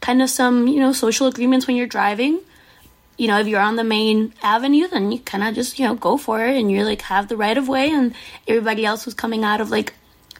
kind 0.00 0.22
of 0.22 0.30
some, 0.30 0.66
you 0.68 0.80
know, 0.80 0.92
social 0.92 1.26
agreements 1.26 1.66
when 1.66 1.76
you're 1.76 1.86
driving. 1.86 2.40
You 3.18 3.28
know, 3.28 3.38
if 3.38 3.46
you're 3.46 3.60
on 3.60 3.76
the 3.76 3.84
main 3.84 4.32
avenue, 4.42 4.88
then 4.88 5.12
you 5.12 5.18
kind 5.18 5.44
of 5.44 5.54
just, 5.54 5.78
you 5.78 5.86
know, 5.86 5.94
go 5.94 6.16
for 6.16 6.42
it 6.44 6.56
and 6.56 6.70
you're 6.70 6.84
like 6.84 7.02
have 7.02 7.28
the 7.28 7.36
right 7.36 7.58
of 7.58 7.68
way 7.68 7.90
and 7.90 8.14
everybody 8.46 8.86
else 8.86 9.04
who's 9.04 9.14
coming 9.14 9.44
out 9.44 9.60
of 9.60 9.70
like 9.70 9.92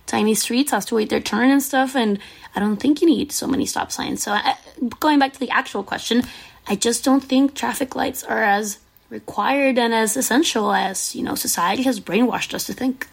tiny 0.06 0.34
streets 0.34 0.70
has 0.70 0.86
to 0.86 0.94
wait 0.94 1.10
their 1.10 1.20
turn 1.20 1.50
and 1.50 1.62
stuff 1.62 1.94
and 1.94 2.18
I 2.56 2.60
don't 2.60 2.78
think 2.78 3.02
you 3.02 3.06
need 3.06 3.30
so 3.30 3.46
many 3.46 3.66
stop 3.66 3.92
signs. 3.92 4.22
So 4.22 4.32
I, 4.32 4.56
going 5.00 5.18
back 5.18 5.34
to 5.34 5.40
the 5.40 5.50
actual 5.50 5.82
question, 5.82 6.22
I 6.66 6.76
just 6.76 7.04
don't 7.04 7.22
think 7.22 7.54
traffic 7.54 7.94
lights 7.94 8.24
are 8.24 8.42
as 8.42 8.78
required 9.10 9.78
and 9.78 9.94
as 9.94 10.16
essential 10.16 10.72
as, 10.72 11.14
you 11.14 11.22
know, 11.22 11.34
society 11.34 11.82
has 11.82 12.00
brainwashed 12.00 12.54
us 12.54 12.64
to 12.66 12.72
think. 12.72 13.08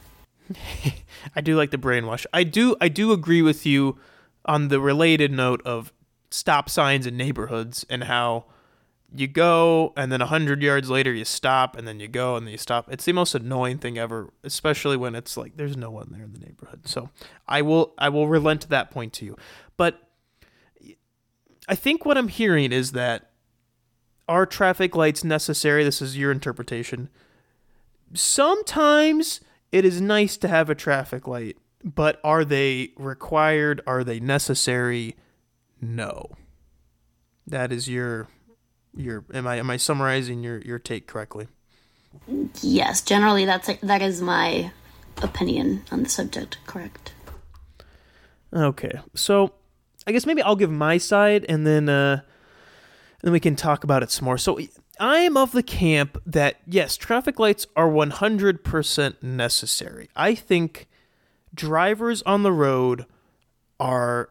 I 1.36 1.42
do 1.42 1.56
like 1.56 1.72
the 1.72 1.78
brainwash. 1.78 2.26
I 2.34 2.44
do 2.44 2.76
I 2.80 2.88
do 2.88 3.12
agree 3.12 3.42
with 3.42 3.66
you 3.66 3.98
on 4.46 4.68
the 4.68 4.80
related 4.80 5.32
note 5.32 5.62
of 5.66 5.92
stop 6.30 6.70
signs 6.70 7.08
in 7.08 7.18
neighborhoods 7.18 7.86
and 7.90 8.04
how 8.04 8.46
you 9.20 9.28
go 9.28 9.94
and 9.96 10.12
then 10.12 10.20
100 10.20 10.62
yards 10.62 10.90
later 10.90 11.14
you 11.14 11.26
stop 11.26 11.76
and 11.76 11.88
then 11.88 12.00
you 12.00 12.08
go 12.08 12.36
and 12.36 12.46
then 12.46 12.52
you 12.52 12.58
stop. 12.58 12.92
It's 12.92 13.06
the 13.06 13.14
most 13.14 13.36
annoying 13.36 13.78
thing 13.78 13.98
ever 13.98 14.32
especially 14.44 14.98
when 14.98 15.16
it's 15.16 15.38
like 15.38 15.58
there's 15.58 15.78
no 15.78 15.92
one 15.92 16.10
there 16.12 16.24
in 16.24 16.34
the 16.34 16.40
neighborhood. 16.40 16.88
So 16.88 17.10
i 17.48 17.62
will 17.62 17.94
i 17.98 18.10
will 18.10 18.28
relent 18.28 18.62
to 18.62 18.70
that 18.70 18.92
point 18.92 19.14
to 19.14 19.26
you. 19.26 19.38
But 19.78 20.02
i 21.68 21.76
think 21.76 22.06
what 22.06 22.18
i'm 22.18 22.28
hearing 22.28 22.72
is 22.72 22.92
that 22.94 23.32
are 24.28 24.46
traffic 24.46 24.96
lights 24.96 25.24
necessary? 25.24 25.84
This 25.84 26.02
is 26.02 26.18
your 26.18 26.32
interpretation. 26.32 27.10
Sometimes 28.14 29.42
it 29.72 29.86
is 29.86 30.02
nice 30.02 30.38
to 30.38 30.48
have 30.48 30.70
a 30.70 30.76
traffic 30.76 31.28
light 31.28 31.58
but 31.86 32.20
are 32.24 32.44
they 32.44 32.94
required? 32.98 33.80
Are 33.86 34.04
they 34.04 34.20
necessary? 34.20 35.16
No. 35.80 36.32
That 37.46 37.72
is 37.72 37.88
your 37.88 38.28
your 38.96 39.26
am 39.34 39.48
I 39.48 39.58
am 39.58 39.70
I 39.70 39.78
summarizing 39.78 40.44
your 40.44 40.60
your 40.60 40.80
take 40.80 41.08
correctly? 41.08 41.48
Yes, 42.62 43.02
generally 43.02 43.46
that's 43.46 43.70
that 43.82 44.02
is 44.02 44.22
my 44.22 44.72
opinion 45.22 45.84
on 45.92 46.04
the 46.04 46.10
subject. 46.10 46.58
Correct. 46.66 47.14
Okay, 48.54 49.00
so 49.14 49.54
I 50.08 50.12
guess 50.12 50.26
maybe 50.26 50.42
I'll 50.42 50.56
give 50.56 50.72
my 50.72 50.98
side, 50.98 51.46
and 51.50 51.68
then 51.68 51.90
uh, 51.90 52.22
then 53.22 53.34
we 53.34 53.40
can 53.40 53.56
talk 53.56 53.84
about 53.84 54.04
it 54.04 54.12
some 54.12 54.26
more. 54.26 54.38
So 54.38 54.60
I 55.00 55.20
am 55.20 55.36
of 55.36 55.52
the 55.52 55.64
camp 55.64 56.18
that 56.26 56.62
yes, 56.66 56.96
traffic 56.96 57.40
lights 57.40 57.68
are 57.76 57.90
one 57.90 58.12
hundred 58.12 58.64
percent 58.64 59.22
necessary. 59.22 60.10
I 60.16 60.36
think 60.36 60.88
drivers 61.54 62.22
on 62.24 62.44
the 62.44 62.52
road 62.52 63.06
are 63.80 64.30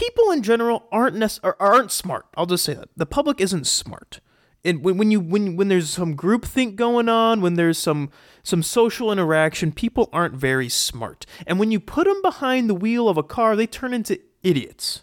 people 0.00 0.30
in 0.30 0.42
general 0.42 0.88
aren't 0.90 1.16
nec- 1.16 1.40
aren't 1.60 1.92
smart. 1.92 2.26
I'll 2.36 2.46
just 2.46 2.64
say 2.64 2.74
that 2.74 2.88
the 2.96 3.06
public 3.06 3.40
isn't 3.40 3.66
smart. 3.66 4.20
And 4.64 4.82
when, 4.82 4.96
when 4.98 5.10
you 5.10 5.20
when 5.20 5.56
when 5.56 5.68
there's 5.68 5.90
some 5.90 6.14
group 6.14 6.44
think 6.44 6.76
going 6.76 7.08
on, 7.08 7.40
when 7.40 7.54
there's 7.54 7.78
some 7.78 8.10
some 8.42 8.62
social 8.62 9.12
interaction, 9.12 9.72
people 9.72 10.08
aren't 10.12 10.34
very 10.34 10.68
smart. 10.68 11.26
And 11.46 11.58
when 11.58 11.70
you 11.70 11.80
put 11.80 12.06
them 12.06 12.20
behind 12.22 12.68
the 12.68 12.74
wheel 12.74 13.08
of 13.08 13.16
a 13.16 13.22
car, 13.22 13.56
they 13.56 13.66
turn 13.66 13.94
into 13.94 14.18
idiots. 14.42 15.02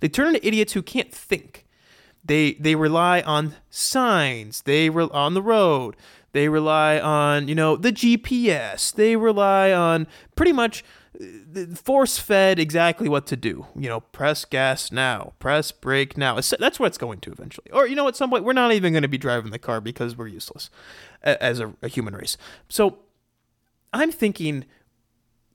They 0.00 0.08
turn 0.08 0.28
into 0.28 0.46
idiots 0.46 0.72
who 0.72 0.82
can't 0.82 1.12
think. 1.12 1.66
They 2.24 2.54
they 2.54 2.74
rely 2.74 3.20
on 3.22 3.56
signs. 3.70 4.62
They 4.62 4.90
re- 4.90 5.08
on 5.12 5.34
the 5.34 5.42
road. 5.42 5.96
They 6.32 6.48
rely 6.48 7.00
on 7.00 7.48
you 7.48 7.54
know 7.54 7.76
the 7.76 7.92
GPS. 7.92 8.94
They 8.94 9.16
rely 9.16 9.72
on 9.72 10.06
pretty 10.36 10.52
much 10.52 10.84
force 11.74 12.18
fed 12.18 12.58
exactly 12.58 13.08
what 13.08 13.26
to 13.26 13.36
do. 13.36 13.66
You 13.76 13.88
know, 13.88 14.00
press 14.00 14.44
gas 14.44 14.92
now, 14.92 15.32
press 15.38 15.72
brake 15.72 16.16
now. 16.16 16.34
That's 16.34 16.78
what 16.78 16.86
it's 16.86 16.98
going 16.98 17.20
to 17.20 17.32
eventually. 17.32 17.70
Or, 17.72 17.86
you 17.86 17.96
know, 17.96 18.08
at 18.08 18.16
some 18.16 18.30
point, 18.30 18.44
we're 18.44 18.52
not 18.52 18.72
even 18.72 18.92
going 18.92 19.02
to 19.02 19.08
be 19.08 19.18
driving 19.18 19.50
the 19.50 19.58
car 19.58 19.80
because 19.80 20.16
we're 20.16 20.28
useless 20.28 20.70
as 21.22 21.60
a, 21.60 21.74
a 21.82 21.88
human 21.88 22.14
race. 22.14 22.36
So 22.68 22.98
I'm 23.92 24.12
thinking. 24.12 24.64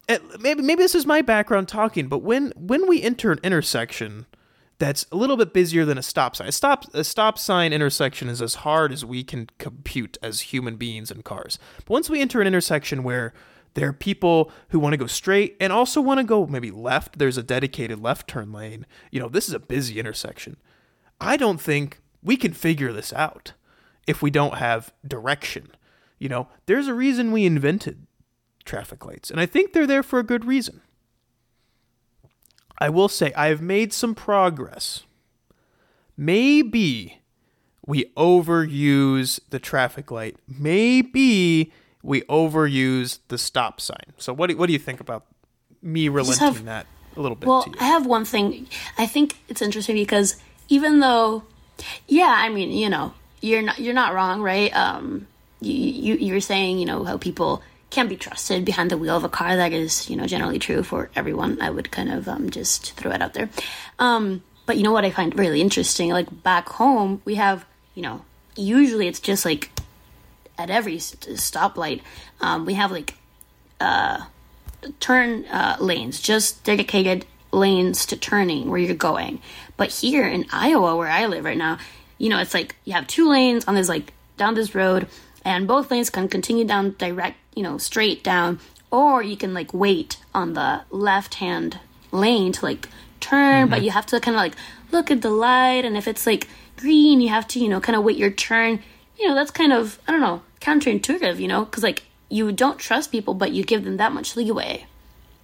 Eh, 0.10 0.17
maybe 0.38 0.62
maybe 0.62 0.83
this 0.83 0.95
is 0.95 1.05
my 1.05 1.22
background 1.22 1.69
talking, 1.69 2.10
but 2.10 2.17
when 2.17 2.51
when 2.57 2.89
we 2.89 3.01
enter 3.01 3.31
an 3.31 3.39
intersection 3.41 4.25
that's 4.79 5.05
a 5.13 5.15
little 5.15 5.38
bit 5.38 5.53
busier 5.53 5.86
than 5.86 5.98
a 5.98 6.03
stop 6.03 6.36
sign. 6.36 6.48
A 6.48 6.51
stop 6.51 6.93
a 6.93 7.05
stop 7.05 7.38
sign 7.38 7.72
intersection 7.72 8.27
is 8.27 8.41
as 8.41 8.55
hard 8.55 8.91
as 8.91 9.05
we 9.05 9.24
can 9.24 9.50
compute 9.57 10.17
as 10.22 10.41
human 10.41 10.75
beings 10.75 11.10
and 11.10 11.24
cars. 11.24 11.57
But 11.77 11.89
once 11.89 12.10
we 12.10 12.19
enter 12.19 12.41
an 12.41 12.48
intersection 12.48 13.03
where 13.03 13.33
there 13.74 13.89
are 13.89 13.94
people 13.94 14.51
who 14.70 14.80
want 14.80 14.94
to 14.94 14.98
go 14.98 15.08
straight 15.08 15.58
and 15.60 15.74
also 15.74 16.00
want 16.00 16.20
to 16.20 16.24
go 16.24 16.46
maybe 16.46 16.72
left. 16.72 17.18
There's 17.18 17.38
a 17.38 17.44
dedicated 17.44 18.00
left 18.00 18.27
turn 18.27 18.51
lane. 18.51 18.86
You 19.12 19.20
know, 19.20 19.30
this 19.30 19.48
is 19.48 19.53
a 19.53 19.60
busy 19.60 20.00
intersection. 20.00 20.58
I 21.20 21.38
don't 21.38 21.60
think 21.60 22.00
we 22.22 22.38
can 22.38 22.53
figure 22.53 22.94
this 22.94 23.12
out 23.13 23.53
if 24.08 24.22
we 24.22 24.30
don't 24.30 24.56
have 24.56 24.94
direction. 25.08 25.70
You 26.20 26.30
know, 26.30 26.48
there's 26.65 26.88
a 26.88 26.94
reason 26.94 27.32
we 27.32 27.46
invented 27.46 28.06
traffic 28.65 29.06
lights, 29.06 29.30
and 29.30 29.39
I 29.39 29.46
think 29.46 29.74
they're 29.74 29.88
there 29.88 30.03
for 30.03 30.20
a 30.20 30.24
good 30.24 30.46
reason. 30.46 30.82
I 32.77 32.89
will 32.89 33.10
say 33.10 33.34
I've 33.34 33.62
made 33.62 33.94
some 33.94 34.15
progress. 34.15 35.03
Maybe 36.15 37.22
we 37.86 38.06
overuse 38.15 39.39
the 39.50 39.60
traffic 39.60 40.12
light. 40.12 40.38
Maybe 40.48 41.74
we 42.03 42.22
overuse 42.24 43.19
the 43.29 43.38
stop 43.38 43.81
sign. 43.81 44.13
So 44.17 44.33
what 44.33 44.50
do, 44.50 44.57
what 44.57 44.67
do 44.67 44.74
you 44.74 44.79
think 44.79 45.00
about 45.00 45.25
me 45.81 46.10
relenting 46.10 46.48
have, 46.48 46.65
that 46.65 46.86
a 47.15 47.22
little 47.22 47.36
bit? 47.36 47.48
Well, 47.48 47.65
I 47.79 47.86
have 47.86 48.05
one 48.05 48.25
thing. 48.25 48.67
I 48.98 49.07
think 49.07 49.38
it's 49.48 49.62
interesting 49.62 49.95
because 49.95 50.36
even 50.69 51.00
though, 51.00 51.43
yeah, 52.07 52.36
I 52.38 52.50
mean, 52.50 52.72
you 52.72 52.89
know, 52.89 53.13
you're 53.41 53.62
not 53.62 53.79
you're 53.79 53.93
not 53.93 54.13
wrong, 54.13 54.41
right? 54.41 54.75
Um, 54.75 55.27
you, 55.62 55.74
you 55.74 56.15
you're 56.15 56.41
saying 56.41 56.77
you 56.77 56.86
know 56.86 57.03
how 57.03 57.17
people 57.17 57.63
can't 57.89 58.10
be 58.10 58.17
trusted 58.17 58.65
behind 58.65 58.89
the 58.89 58.98
wheel 58.98 59.15
of 59.15 59.24
a 59.24 59.29
car. 59.29 59.55
That 59.55 59.72
is, 59.72 60.10
you 60.10 60.15
know, 60.15 60.25
generally 60.25 60.60
true 60.60 60.83
for 60.83 61.10
everyone. 61.15 61.62
I 61.62 61.69
would 61.69 61.91
kind 61.91 62.12
of 62.12 62.27
um, 62.27 62.50
just 62.50 62.93
throw 62.93 63.12
it 63.12 63.22
out 63.22 63.33
there. 63.33 63.50
Um, 64.00 64.41
but 64.65 64.77
you 64.77 64.83
know 64.83 64.91
what 64.91 65.05
I 65.05 65.12
find 65.12 65.38
really 65.38 65.62
interesting? 65.62 66.10
Like 66.10 66.43
back 66.43 66.67
home, 66.69 67.22
we 67.24 67.36
have, 67.36 67.65
you 67.93 68.01
know, 68.01 68.25
usually 68.55 69.07
it's 69.07 69.19
just 69.19 69.45
like 69.45 69.69
at 70.57 70.69
every 70.69 70.98
stoplight, 70.98 72.01
um, 72.41 72.65
we 72.65 72.75
have 72.75 72.91
like 72.91 73.15
uh, 73.79 74.25
turn 75.00 75.45
uh, 75.45 75.77
lanes, 75.79 76.19
just 76.19 76.63
dedicated 76.63 77.25
lanes 77.51 78.05
to 78.07 78.17
turning 78.17 78.69
where 78.69 78.79
you're 78.79 78.95
going. 78.95 79.41
But 79.77 79.91
here 79.91 80.27
in 80.27 80.45
Iowa, 80.51 80.95
where 80.95 81.10
I 81.10 81.25
live 81.25 81.45
right 81.45 81.57
now, 81.57 81.77
you 82.17 82.29
know, 82.29 82.39
it's 82.39 82.53
like 82.53 82.75
you 82.86 82.93
have 82.93 83.07
two 83.07 83.29
lanes 83.29 83.65
on 83.65 83.75
this 83.75 83.89
like 83.89 84.13
down 84.38 84.55
this 84.55 84.75
road, 84.75 85.07
and 85.43 85.67
both 85.67 85.91
lanes 85.91 86.10
can 86.10 86.27
continue 86.27 86.65
down 86.65 86.95
direct, 86.98 87.38
you 87.55 87.63
know, 87.63 87.77
straight 87.77 88.24
down, 88.24 88.60
or 88.91 89.22
you 89.22 89.38
can 89.38 89.53
like 89.53 89.74
wait 89.74 90.17
on 90.33 90.53
the 90.53 90.81
left 90.89 91.36
hand 91.36 91.79
lane 92.12 92.51
to 92.53 92.65
like 92.65 92.88
turn, 93.19 93.63
mm-hmm. 93.63 93.72
but 93.72 93.81
you 93.81 93.91
have 93.91 94.05
to 94.07 94.19
kind 94.19 94.36
of 94.36 94.39
like 94.39 94.55
look 94.91 95.12
at 95.12 95.22
the 95.22 95.29
light, 95.29 95.86
and 95.86 95.98
if 95.98 96.07
it's 96.07 96.25
like 96.25 96.48
green, 96.77 97.22
you 97.22 97.29
have 97.29 97.48
to, 97.48 97.60
you 97.60 97.69
know, 97.69 97.79
kind 97.79 97.95
of 97.95 98.03
wait 98.03 98.17
your 98.17 98.31
turn 98.31 98.81
you 99.17 99.27
know, 99.27 99.36
that's 99.36 99.51
kind 99.51 99.74
of, 99.74 100.00
I 100.08 100.12
don't 100.12 100.22
know, 100.22 100.41
counterintuitive, 100.62 101.39
you 101.39 101.48
know, 101.48 101.65
because 101.65 101.84
like 101.84 102.03
you 102.29 102.51
don't 102.51 102.79
trust 102.79 103.12
people, 103.12 103.34
but 103.34 103.51
you 103.51 103.63
give 103.63 103.84
them 103.84 103.98
that 103.98 104.12
much 104.12 104.36
leeway. 104.36 104.86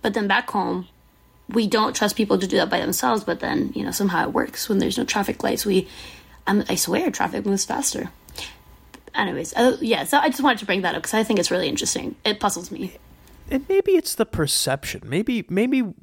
But 0.02 0.14
then 0.14 0.28
back 0.28 0.50
home, 0.50 0.88
we 1.50 1.68
don't 1.68 1.96
trust 1.96 2.16
people 2.16 2.38
to 2.38 2.48
do 2.48 2.58
that 2.58 2.70
by 2.70 2.80
themselves, 2.80 3.24
but 3.24 3.40
then, 3.40 3.72
you 3.76 3.84
know, 3.84 3.92
somehow 3.92 4.24
it 4.24 4.34
works. 4.34 4.70
When 4.70 4.80
there's 4.80 4.98
no 4.98 5.04
traffic 5.04 5.44
lights, 5.44 5.66
we, 5.66 5.88
I'm, 6.48 6.64
i 6.70 6.76
swear, 6.76 7.12
traffic 7.12 7.46
moves 7.46 7.66
faster. 7.66 8.12
Anyways, 9.16 9.54
uh, 9.56 9.78
yeah, 9.82 10.04
so 10.04 10.20
I 10.20 10.30
just 10.30 10.42
wanted 10.42 10.60
to 10.60 10.66
bring 10.66 10.82
that 10.82 10.96
up 10.96 11.02
because 11.02 11.16
I 11.16 11.24
think 11.24 11.40
it's 11.40 11.52
really 11.52 11.68
interesting. 11.68 12.16
It 12.24 12.40
puzzles 12.40 12.72
me. 12.72 12.98
And 13.50 13.68
maybe 13.68 13.94
it's 13.94 14.16
the 14.16 14.26
perception. 14.26 15.02
Maybe, 15.06 15.46
maybe, 15.50 15.78
you 15.78 15.96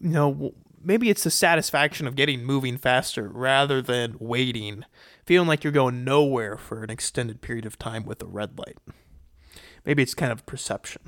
know, 0.00 0.54
maybe 0.82 1.10
it's 1.10 1.24
the 1.24 1.30
satisfaction 1.30 2.06
of 2.06 2.14
getting 2.14 2.44
moving 2.44 2.76
faster 2.76 3.28
rather 3.28 3.82
than 3.82 4.16
waiting, 4.20 4.84
feeling 5.26 5.48
like 5.48 5.64
you're 5.64 5.72
going 5.72 6.04
nowhere 6.04 6.56
for 6.56 6.82
an 6.82 6.90
extended 6.90 7.40
period 7.40 7.66
of 7.66 7.78
time 7.78 8.04
with 8.04 8.22
a 8.22 8.26
red 8.26 8.58
light. 8.58 8.76
Maybe 9.84 10.02
it's 10.02 10.14
kind 10.14 10.32
of 10.32 10.46
perception. 10.46 11.02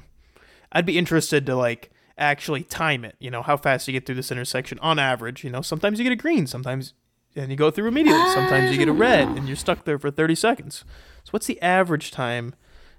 I'd 0.73 0.87
be 0.87 0.99
interested 0.99 1.47
to 1.47 1.57
like 1.57 1.91
actually 2.19 2.65
time 2.65 3.05
it, 3.05 3.17
you 3.19 3.31
know, 3.31 3.43
how 3.43 3.57
fast 3.57 3.87
you 3.87 3.93
get 3.93 4.07
through 4.07 4.15
this 4.15 4.33
intersection 4.33 4.79
on 4.81 4.99
average. 4.99 5.45
You 5.45 5.51
know, 5.51 5.63
sometimes 5.63 5.99
you 5.99 6.05
get 6.05 6.13
a 6.13 6.17
green, 6.17 6.47
sometimes 6.47 6.95
and 7.35 7.51
you 7.51 7.57
go 7.57 7.71
through 7.71 7.89
immediately. 7.89 8.29
Sometimes 8.33 8.73
you 8.73 8.79
get 8.79 8.89
a 8.89 8.93
red 8.93 9.29
and 9.29 9.47
you're 9.47 9.57
stuck 9.57 9.85
there 9.85 9.99
for 9.99 10.11
30 10.11 10.35
seconds. 10.35 10.85
So 11.25 11.31
what's 11.31 11.47
the 11.47 11.61
average 11.61 12.11
time 12.11 12.55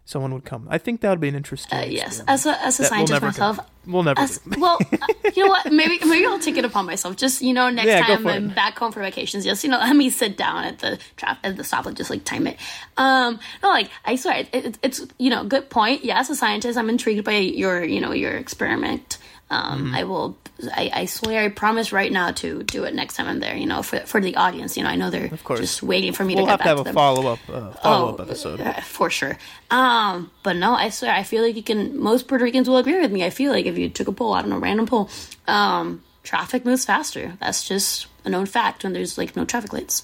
someone 0.08 0.34
would 0.34 0.46
come? 0.46 0.68
I 0.72 0.78
think 0.80 1.02
that 1.02 1.10
would 1.12 1.20
be 1.20 1.28
an 1.28 1.36
interesting. 1.36 1.78
Uh, 1.78 1.84
yes, 1.84 2.24
as 2.28 2.46
a 2.46 2.60
as 2.64 2.80
a 2.80 2.84
That 2.84 2.92
we'll 2.92 3.08
scientist 3.08 3.22
myself, 3.22 3.58
go. 3.58 3.64
We'll 3.86 4.04
never 4.04 4.20
as, 4.22 4.40
well, 4.58 4.80
uh, 4.82 5.08
you 5.36 5.44
know 5.44 5.50
what? 5.50 5.72
Maybe 5.72 6.00
maybe 6.06 6.26
I'll 6.26 6.40
take 6.40 6.58
it 6.58 6.66
upon 6.66 6.86
myself. 6.86 7.16
Just 7.18 7.42
you 7.42 7.54
know, 7.54 7.70
next 7.70 7.88
Yeah, 7.88 8.02
time 8.06 8.26
I'm 8.28 8.50
it. 8.50 8.56
back 8.56 8.80
home 8.80 8.92
for 8.92 9.02
vacations, 9.02 9.44
just 9.44 9.64
you 9.64 9.70
know, 9.70 9.78
let 9.88 9.96
me 9.96 10.10
sit 10.10 10.38
down 10.38 10.64
at 10.64 10.80
the 10.80 10.98
trap 11.18 11.38
at 11.44 11.58
the 11.58 11.64
stop 11.64 11.86
and 11.86 11.96
just 11.96 12.10
like 12.10 12.24
time 12.24 12.48
it. 12.48 12.58
Um, 12.98 13.40
no, 13.62 13.70
like 13.70 13.90
I 14.06 14.16
swear, 14.16 14.38
it, 14.38 14.50
it, 14.54 14.78
it's 14.82 15.06
you 15.20 15.30
know, 15.30 15.44
good 15.44 15.70
point. 15.70 16.04
Yeah, 16.04 16.20
as 16.20 16.30
a 16.30 16.36
scientist, 16.36 16.78
I'm 16.78 16.90
intrigued 16.90 17.24
by 17.24 17.34
your 17.38 17.84
you 17.84 18.02
know 18.02 18.14
your 18.14 18.32
experiment. 18.32 19.18
Um, 19.50 19.86
Mm-hmm. 19.86 19.96
I 19.96 20.04
will. 20.04 20.38
I, 20.74 20.90
I 20.92 21.06
swear, 21.06 21.46
I 21.46 21.50
promise 21.50 21.92
right 21.94 22.12
now 22.12 22.32
to 22.32 22.64
do 22.64 22.84
it 22.84 22.94
next 22.96 23.16
time 23.16 23.28
I'm 23.28 23.40
there. 23.40 23.56
You 23.56 23.66
know, 23.68 23.82
for 23.84 24.00
for 24.02 24.20
the 24.20 24.36
audience. 24.36 24.76
You 24.76 24.84
know, 24.84 24.90
I 24.90 24.96
know 24.96 25.10
they're 25.10 25.32
of 25.34 25.44
course. 25.44 25.60
just 25.62 25.84
waiting 25.84 26.12
for 26.14 26.26
me 26.26 26.36
We'll 26.36 26.46
to 26.46 26.52
have 26.52 26.60
get 26.60 26.64
to 26.66 26.76
have 26.78 26.84
to 26.86 26.90
a 26.90 26.94
follow 26.94 27.28
up 27.32 27.40
uh, 27.48 27.72
follow 27.74 28.10
up 28.14 28.20
Oh, 28.20 28.24
episode. 28.24 28.60
uh, 28.60 28.74
for 28.82 29.10
sure. 29.10 29.38
Um, 29.72 30.32
but 30.44 30.56
no, 30.58 30.74
I 30.74 30.90
swear, 30.90 31.14
I 31.14 31.24
feel 31.24 31.44
like 31.44 31.56
you 31.56 31.64
can. 31.64 31.98
Most 31.98 32.28
Puerto 32.28 32.44
Ricans 32.44 32.68
will 32.68 32.78
agree 32.78 33.00
with 33.00 33.12
me. 33.12 33.24
I 33.24 33.30
feel 33.30 33.52
like 33.52 33.66
if 33.68 33.78
you 33.78 33.88
took 33.90 34.08
a 34.08 34.12
poll, 34.12 34.34
I 34.34 34.42
don't 34.42 34.50
know, 34.50 34.58
random 34.58 34.86
poll, 34.88 35.10
um, 35.48 36.04
traffic 36.24 36.66
moves 36.66 36.84
faster. 36.84 37.38
That's 37.40 37.66
just 37.68 38.08
a 38.26 38.30
known 38.30 38.48
fact 38.48 38.84
when 38.84 38.92
there's 38.94 39.18
like 39.18 39.36
no 39.38 39.46
traffic 39.46 39.72
lights. 39.72 40.04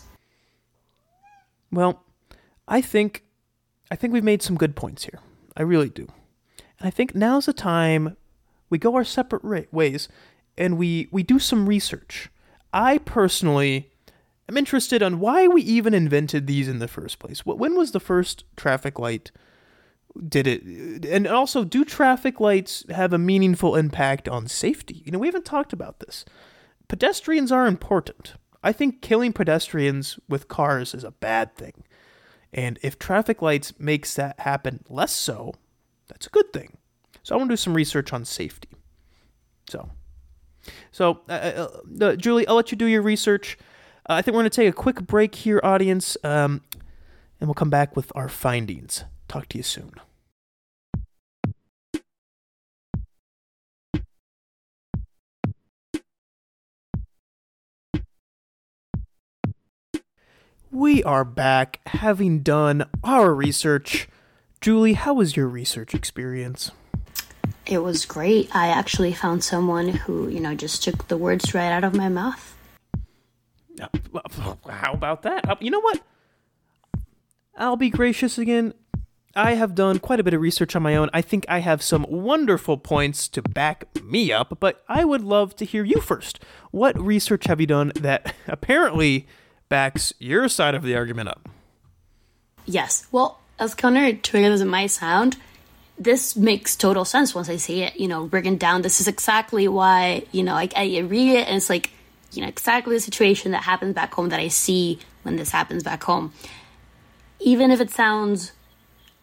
Well, 1.71 2.03
I 2.67 2.81
think 2.81 3.23
I 3.91 3.95
think 3.95 4.13
we've 4.13 4.23
made 4.23 4.41
some 4.41 4.55
good 4.55 4.75
points 4.75 5.03
here. 5.05 5.19
I 5.57 5.63
really 5.63 5.89
do. 5.89 6.07
And 6.79 6.87
I 6.87 6.91
think 6.91 7.15
now's 7.15 7.45
the 7.47 7.53
time 7.53 8.15
we 8.73 8.79
go 8.79 8.95
our 8.95 9.03
separate 9.03 9.43
ra- 9.43 9.61
ways 9.71 10.09
and 10.57 10.79
we 10.79 11.07
we 11.11 11.21
do 11.21 11.37
some 11.37 11.69
research. 11.69 12.29
I 12.73 12.97
personally 12.97 13.91
am 14.49 14.57
interested 14.57 15.03
on 15.03 15.19
why 15.19 15.47
we 15.47 15.61
even 15.61 15.93
invented 15.93 16.47
these 16.47 16.67
in 16.67 16.79
the 16.79 16.87
first 16.87 17.19
place. 17.19 17.45
When 17.45 17.77
was 17.77 17.91
the 17.91 17.99
first 17.99 18.45
traffic 18.57 18.97
light 18.97 19.31
did 20.27 20.47
it 20.47 21.05
and 21.05 21.27
also 21.27 21.63
do 21.63 21.85
traffic 21.85 22.39
lights 22.39 22.83
have 22.89 23.13
a 23.13 23.19
meaningful 23.19 23.75
impact 23.75 24.27
on 24.27 24.47
safety? 24.47 25.03
You 25.05 25.11
know, 25.11 25.19
we 25.19 25.27
haven't 25.27 25.45
talked 25.45 25.71
about 25.71 25.99
this. 25.99 26.25
Pedestrians 26.87 27.51
are 27.51 27.67
important. 27.67 28.33
I 28.63 28.71
think 28.71 29.03
killing 29.03 29.33
pedestrians 29.33 30.19
with 30.27 30.47
cars 30.47 30.95
is 30.95 31.03
a 31.03 31.11
bad 31.11 31.55
thing. 31.55 31.83
And 32.51 32.79
if 32.81 32.97
traffic 32.97 33.39
lights 33.39 33.79
makes 33.79 34.15
that 34.15 34.39
happen 34.39 34.83
less 34.89 35.13
so, 35.13 35.53
that's 36.07 36.25
a 36.25 36.31
good 36.31 36.51
thing. 36.51 36.77
So 37.23 37.33
I 37.33 37.37
want 37.37 37.49
to 37.49 37.53
do 37.53 37.57
some 37.57 37.73
research 37.73 38.11
on 38.11 38.25
safety. 38.25 38.69
So, 39.69 39.89
so 40.91 41.21
uh, 41.29 41.31
uh, 41.31 41.67
uh, 42.01 42.15
Julie, 42.17 42.45
I'll 42.47 42.55
let 42.55 42.71
you 42.71 42.77
do 42.77 42.85
your 42.85 43.01
research. 43.01 43.57
Uh, 44.09 44.13
I 44.15 44.21
think 44.21 44.35
we're 44.35 44.41
going 44.41 44.51
to 44.51 44.55
take 44.55 44.69
a 44.69 44.73
quick 44.73 45.01
break 45.07 45.33
here, 45.35 45.61
audience, 45.63 46.17
um, 46.25 46.61
and 47.39 47.47
we'll 47.47 47.53
come 47.53 47.69
back 47.69 47.95
with 47.95 48.11
our 48.13 48.27
findings. 48.27 49.05
Talk 49.29 49.47
to 49.49 49.57
you 49.57 49.63
soon. 49.63 49.93
We 60.69 61.03
are 61.03 61.23
back, 61.23 61.79
having 61.85 62.39
done 62.39 62.89
our 63.03 63.33
research. 63.33 64.09
Julie, 64.59 64.93
how 64.93 65.13
was 65.13 65.37
your 65.37 65.47
research 65.47 65.93
experience? 65.93 66.71
It 67.65 67.79
was 67.79 68.05
great. 68.05 68.53
I 68.55 68.67
actually 68.67 69.13
found 69.13 69.43
someone 69.43 69.89
who 69.89 70.27
you 70.27 70.39
know 70.39 70.53
just 70.55 70.83
took 70.83 71.07
the 71.07 71.17
words 71.17 71.53
right 71.53 71.71
out 71.71 71.83
of 71.83 71.95
my 71.95 72.09
mouth. 72.09 72.49
How 74.69 74.93
about 74.93 75.23
that? 75.23 75.49
Uh, 75.49 75.55
You 75.59 75.71
know 75.71 75.81
what? 75.81 76.01
I'll 77.57 77.75
be 77.75 77.89
gracious 77.89 78.37
again. 78.37 78.73
I 79.35 79.55
have 79.55 79.73
done 79.73 79.97
quite 79.99 80.19
a 80.19 80.23
bit 80.23 80.33
of 80.35 80.41
research 80.41 80.75
on 80.75 80.83
my 80.83 80.95
own. 80.95 81.09
I 81.13 81.21
think 81.21 81.45
I 81.49 81.59
have 81.59 81.81
some 81.81 82.05
wonderful 82.07 82.77
points 82.77 83.27
to 83.29 83.41
back 83.41 83.87
me 84.03 84.31
up, 84.31 84.57
but 84.59 84.83
I 84.87 85.03
would 85.05 85.21
love 85.23 85.55
to 85.55 85.65
hear 85.65 85.83
you 85.83 86.01
first. 86.01 86.39
What 86.71 86.99
research 86.99 87.45
have 87.45 87.59
you 87.59 87.65
done 87.65 87.91
that 87.95 88.35
apparently 88.47 89.25
backs 89.69 90.13
your 90.19 90.47
side 90.49 90.75
of 90.75 90.83
the 90.83 90.95
argument 90.95 91.29
up? 91.29 91.49
Yes. 92.65 93.07
Well, 93.11 93.39
as 93.57 93.73
counterintuitive 93.73 94.51
as 94.51 94.61
it 94.61 94.65
might 94.65 94.91
sound, 94.91 95.37
this 96.03 96.35
makes 96.35 96.75
total 96.75 97.05
sense 97.05 97.33
once 97.33 97.49
I 97.49 97.57
see 97.57 97.83
it, 97.83 97.99
you 97.99 98.07
know, 98.07 98.25
breaking 98.25 98.57
down. 98.57 98.81
This 98.81 98.99
is 99.01 99.07
exactly 99.07 99.67
why, 99.67 100.25
you 100.31 100.43
know, 100.43 100.55
I, 100.55 100.69
I 100.75 100.99
read 100.99 101.35
it 101.35 101.47
and 101.47 101.57
it's 101.57 101.69
like, 101.69 101.91
you 102.31 102.41
know, 102.41 102.47
exactly 102.47 102.95
the 102.95 103.01
situation 103.01 103.51
that 103.51 103.63
happens 103.63 103.95
back 103.95 104.13
home 104.13 104.29
that 104.29 104.39
I 104.39 104.47
see 104.47 104.99
when 105.23 105.35
this 105.35 105.51
happens 105.51 105.83
back 105.83 106.03
home. 106.03 106.33
Even 107.39 107.71
if 107.71 107.79
it 107.79 107.91
sounds 107.91 108.51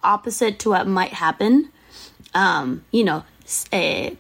opposite 0.02 0.58
to 0.60 0.70
what 0.70 0.86
might 0.86 1.12
happen, 1.12 1.70
um, 2.34 2.84
you 2.90 3.04
know, 3.04 3.24
uh, 3.72 4.10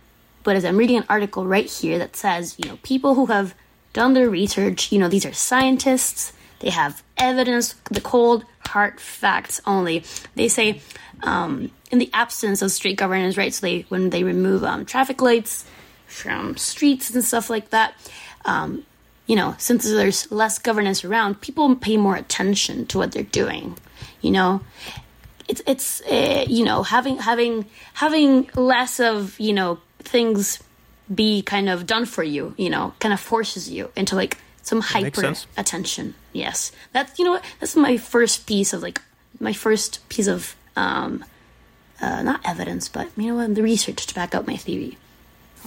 but 0.42 0.56
as 0.56 0.64
I'm 0.64 0.76
reading 0.76 0.96
an 0.96 1.06
article 1.08 1.46
right 1.46 1.70
here 1.70 1.98
that 1.98 2.16
says, 2.16 2.56
you 2.58 2.68
know, 2.68 2.78
people 2.82 3.14
who 3.14 3.26
have 3.26 3.54
done 3.92 4.14
their 4.14 4.28
research, 4.28 4.90
you 4.92 4.98
know, 4.98 5.08
these 5.08 5.26
are 5.26 5.32
scientists, 5.32 6.32
they 6.60 6.70
have 6.70 7.02
evidence, 7.16 7.74
the 7.90 8.00
cold, 8.00 8.44
hard 8.66 9.00
facts 9.00 9.60
only. 9.66 10.04
They 10.34 10.48
say, 10.48 10.80
um, 11.22 11.70
in 11.90 11.98
the 11.98 12.10
absence 12.12 12.62
of 12.62 12.70
street 12.70 12.96
governance, 12.96 13.36
right? 13.36 13.52
So 13.52 13.66
they, 13.66 13.80
when 13.88 14.10
they 14.10 14.24
remove 14.24 14.64
um, 14.64 14.84
traffic 14.84 15.20
lights 15.20 15.64
from 16.06 16.56
streets 16.56 17.10
and 17.14 17.24
stuff 17.24 17.50
like 17.50 17.70
that, 17.70 17.94
um, 18.44 18.84
you 19.26 19.36
know, 19.36 19.54
since 19.58 19.84
there's 19.84 20.30
less 20.32 20.58
governance 20.58 21.04
around, 21.04 21.40
people 21.40 21.76
pay 21.76 21.96
more 21.96 22.16
attention 22.16 22.86
to 22.86 22.98
what 22.98 23.12
they're 23.12 23.22
doing. 23.22 23.78
You 24.22 24.32
know, 24.32 24.60
it's 25.46 25.62
it's 25.66 26.00
uh, 26.02 26.44
you 26.48 26.64
know 26.64 26.82
having 26.82 27.18
having 27.18 27.66
having 27.94 28.50
less 28.54 28.98
of 28.98 29.38
you 29.38 29.52
know 29.52 29.78
things 30.00 30.60
be 31.12 31.42
kind 31.42 31.68
of 31.68 31.86
done 31.86 32.06
for 32.06 32.24
you. 32.24 32.54
You 32.56 32.70
know, 32.70 32.92
kind 32.98 33.12
of 33.12 33.20
forces 33.20 33.70
you 33.70 33.90
into 33.94 34.16
like 34.16 34.38
some 34.62 34.80
hyper 34.80 35.34
attention. 35.56 36.14
Yes, 36.32 36.72
that's 36.92 37.18
you 37.18 37.24
know 37.24 37.32
what 37.32 37.44
that's 37.60 37.76
my 37.76 37.96
first 37.98 38.46
piece 38.46 38.72
of 38.72 38.82
like 38.82 39.00
my 39.38 39.52
first 39.52 40.08
piece 40.08 40.26
of 40.26 40.56
um 40.80 41.24
uh, 42.00 42.22
not 42.22 42.40
evidence, 42.44 42.88
but 42.88 43.08
you 43.16 43.28
know 43.28 43.36
what 43.36 43.54
the 43.54 43.62
research 43.62 44.06
to 44.06 44.14
back 44.14 44.34
up 44.34 44.46
my 44.46 44.56
theory. 44.56 44.96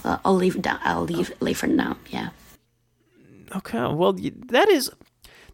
Uh, 0.04 0.18
I'll 0.24 0.34
leave 0.34 0.56
it 0.56 0.62
down. 0.62 0.80
I'll 0.82 1.04
leave 1.04 1.32
leave 1.40 1.58
for 1.58 1.68
now. 1.68 1.96
Yeah. 2.10 2.30
Okay, 3.54 3.78
well 3.78 4.12
that 4.12 4.68
is 4.68 4.90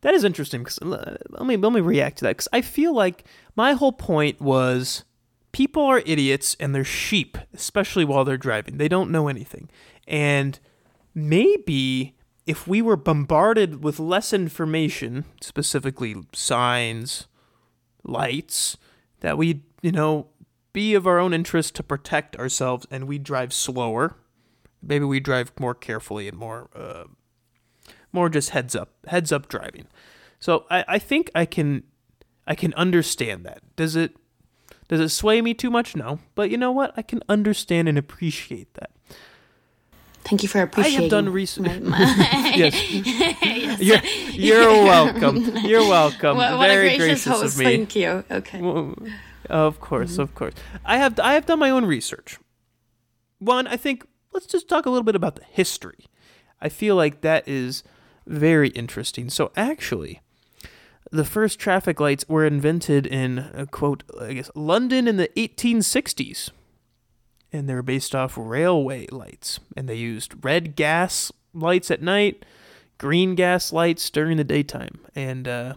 that 0.01 0.15
is 0.15 0.25
interesting 0.25 0.63
because 0.63 0.79
let 0.81 1.47
me 1.47 1.57
let 1.57 1.73
me 1.73 1.81
react 1.81 2.19
to 2.19 2.25
that 2.25 2.37
because 2.37 2.49
I 2.53 2.63
feel 2.63 2.95
like 2.95 3.25
my 3.55 3.75
whole 3.75 3.93
point 3.93 4.41
was 4.41 5.05
people 5.53 5.83
are 5.83 6.03
idiots 6.07 6.57
and 6.59 6.75
they're 6.75 6.85
sheep, 6.85 7.37
especially 7.53 8.05
while 8.05 8.25
they're 8.25 8.39
driving. 8.39 8.79
They 8.79 8.89
don't 8.89 9.11
know 9.11 9.29
anything, 9.29 9.69
and 10.09 10.59
maybe 11.15 12.17
if 12.47 12.67
we 12.67 12.81
were 12.81 12.97
bombarded 12.97 13.85
with 13.85 14.01
less 14.01 14.33
information, 14.33 15.27
specifically 15.43 16.17
signs, 16.33 17.27
lights, 18.03 18.79
that 19.21 19.39
we 19.39 19.63
you 19.83 19.93
know 19.93 20.27
be 20.73 20.95
of 20.95 21.07
our 21.07 21.19
own 21.19 21.35
interest 21.35 21.75
to 21.77 21.83
protect 21.83 22.37
ourselves 22.37 22.87
and 22.91 23.07
we 23.07 23.19
drive 23.19 23.53
slower. 23.53 24.17
Maybe 24.83 25.05
we 25.05 25.21
drive 25.21 25.53
more 25.59 25.75
carefully 25.75 26.29
and 26.29 26.39
more. 26.39 26.71
Uh, 26.75 27.05
more 28.13 28.29
just 28.29 28.51
heads 28.51 28.75
up 28.75 28.91
heads 29.07 29.33
up 29.33 29.49
driving. 29.49 29.87
So 30.39 30.65
I, 30.71 30.85
I 30.89 30.99
think 30.99 31.31
i 31.35 31.45
can 31.45 31.85
i 32.47 32.55
can 32.55 32.75
understand 32.75 33.45
that. 33.45 33.63
Does 33.77 33.97
it 33.97 34.17
does 34.89 35.01
it 35.01 35.11
sway 35.11 35.41
me 35.41 35.55
too 35.55 35.71
much? 35.71 35.95
No. 35.95 36.19
But 36.35 36.51
you 36.51 36.57
know 36.57 36.73
what? 36.73 36.93
I 36.97 37.03
can 37.03 37.23
understand 37.29 37.89
and 37.89 37.97
appreciate 37.97 38.75
that 38.75 38.91
Thank 40.25 40.43
you 40.43 40.49
for 40.49 40.61
appreciating. 40.61 40.99
i 40.99 41.03
have 41.03 41.11
done 41.11 41.29
research 41.31 41.81
my- 41.81 41.99
yes 42.57 42.91
you're, 43.81 43.99
you're 44.33 44.85
welcome 44.85 45.57
you're 45.65 45.81
welcome 45.89 46.37
what, 46.37 46.59
what 46.59 46.69
very 46.69 46.97
gracious, 46.97 47.25
gracious 47.25 47.25
host. 47.25 47.55
of 47.55 47.59
me 47.59 47.65
Thank 47.65 47.97
you. 47.97 48.25
Okay. 48.31 48.61
Of 49.49 49.81
course, 49.81 50.19
of 50.19 50.35
course. 50.35 50.55
I 50.85 50.99
have 50.99 51.19
I 51.19 51.35
have 51.35 51.47
done 51.47 51.59
my 51.59 51.71
own 51.71 51.85
research. 51.85 52.39
One, 53.41 53.67
I 53.67 53.77
think 53.77 54.07
let's 54.33 54.47
just 54.47 54.69
talk 54.69 54.87
a 54.87 54.91
little 54.91 55.03
bit 55.03 55.17
about 55.17 55.35
the 55.35 55.45
history. 55.45 56.07
I 56.61 56.69
feel 56.69 56.95
like 56.95 57.23
that 57.23 57.49
is 57.49 57.83
very 58.27 58.69
interesting. 58.71 59.29
So 59.31 59.51
actually, 59.57 60.21
the 61.11 61.25
first 61.25 61.59
traffic 61.59 61.99
lights 61.99 62.29
were 62.29 62.45
invented 62.45 63.07
in 63.07 63.41
uh, 63.41 63.67
quote 63.71 64.05
I 64.21 64.35
guess 64.35 64.51
London 64.55 65.09
in 65.09 65.17
the 65.17 65.29
1860s. 65.37 66.51
And 67.53 67.69
they 67.69 67.75
were 67.75 67.83
based 67.83 68.15
off 68.15 68.35
railway 68.37 69.07
lights 69.11 69.59
and 69.77 69.89
they 69.89 69.97
used 69.97 70.45
red 70.45 70.77
gas 70.77 71.33
lights 71.53 71.91
at 71.91 72.01
night, 72.01 72.45
green 72.99 73.35
gas 73.35 73.73
lights 73.73 74.09
during 74.11 74.37
the 74.37 74.45
daytime. 74.45 75.01
And 75.15 75.49
uh, 75.49 75.75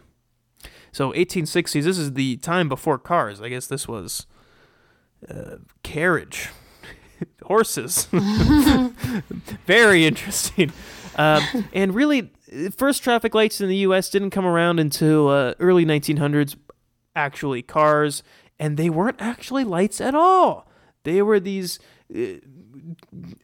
so 0.92 1.12
1860s, 1.14 1.84
this 1.84 1.98
is 1.98 2.14
the 2.14 2.38
time 2.38 2.70
before 2.70 3.00
cars. 3.00 3.42
I 3.42 3.50
guess 3.50 3.66
this 3.66 3.88
was 3.88 4.28
uh, 5.28 5.58
carriage, 5.82 6.50
horses. 7.44 8.08
Very 9.66 10.06
interesting. 10.06 10.72
Um, 11.16 11.68
and 11.74 11.96
really, 11.96 12.32
first 12.76 13.04
traffic 13.04 13.34
lights 13.34 13.62
in 13.62 13.70
the 13.70 13.78
U.S. 13.78 14.10
didn't 14.10 14.32
come 14.32 14.46
around 14.46 14.80
until 14.80 15.30
uh, 15.30 15.54
early 15.60 15.86
1900s. 15.86 16.56
Actually, 17.16 17.62
cars, 17.62 18.24
and 18.60 18.76
they 18.76 18.90
weren't 18.90 19.22
actually 19.22 19.64
lights 19.64 20.02
at 20.02 20.16
all. 20.16 20.68
They 21.04 21.22
were 21.22 21.40
these 21.40 21.80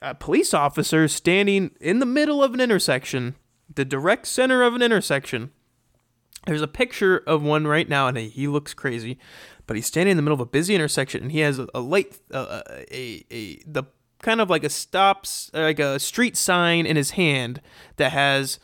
uh, 0.02 0.14
police 0.16 0.54
officers 0.54 1.14
standing 1.14 1.72
in 1.80 2.00
the 2.00 2.06
middle 2.06 2.44
of 2.44 2.54
an 2.54 2.62
intersection, 2.62 3.36
the 3.74 3.86
direct 3.86 4.28
center 4.28 4.64
of 4.64 4.76
an 4.76 4.82
intersection. 4.82 5.52
There's 6.46 6.62
a 6.62 6.68
picture 6.68 7.18
of 7.28 7.44
one 7.44 7.68
right 7.68 7.88
now, 7.88 8.08
and 8.08 8.18
he 8.18 8.48
looks 8.48 8.74
crazy, 8.74 9.20
but 9.68 9.76
he's 9.76 9.86
standing 9.86 10.12
in 10.12 10.18
the 10.18 10.24
middle 10.24 10.36
of 10.36 10.40
a 10.40 10.46
busy 10.46 10.74
intersection, 10.74 11.24
and 11.24 11.32
he 11.32 11.40
has 11.40 11.60
a, 11.60 11.68
a 11.74 11.80
light, 11.80 12.20
uh, 12.34 12.62
a, 12.92 13.26
a 13.30 13.62
the 13.66 13.84
kind 14.22 14.42
of 14.42 14.50
like 14.50 14.64
a 14.64 14.70
stops, 14.70 15.50
like 15.54 15.80
a 15.80 16.00
street 16.00 16.36
sign 16.36 16.86
in 16.86 16.96
his 16.96 17.12
hand 17.12 17.62
that 17.98 18.12
has 18.12 18.60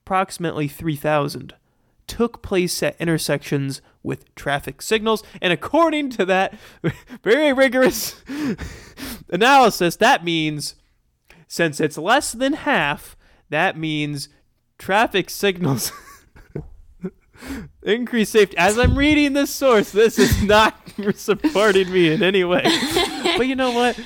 approximately 0.05 0.67
3,000, 0.67 1.53
took 2.07 2.41
place 2.41 2.83
at 2.83 2.99
intersections 2.99 3.81
with 4.03 4.33
traffic 4.35 4.81
signals. 4.81 5.23
And 5.41 5.53
according 5.53 6.09
to 6.11 6.25
that 6.25 6.55
very 7.23 7.53
rigorous 7.53 8.21
analysis, 9.29 9.95
that 9.97 10.23
means 10.23 10.75
since 11.47 11.79
it's 11.79 11.97
less 11.97 12.33
than 12.33 12.53
half, 12.53 13.15
that 13.49 13.77
means 13.77 14.27
traffic 14.77 15.29
signals 15.29 15.93
increase 17.83 18.31
safety. 18.31 18.57
As 18.57 18.77
I'm 18.77 18.97
reading 18.97 19.31
this 19.33 19.51
source, 19.51 19.91
this 19.91 20.19
is 20.19 20.43
not 20.43 20.75
supporting 21.15 21.91
me 21.91 22.11
in 22.11 22.21
any 22.21 22.43
way. 22.43 22.63
But 23.37 23.47
you 23.47 23.55
know 23.55 23.71
what? 23.71 23.97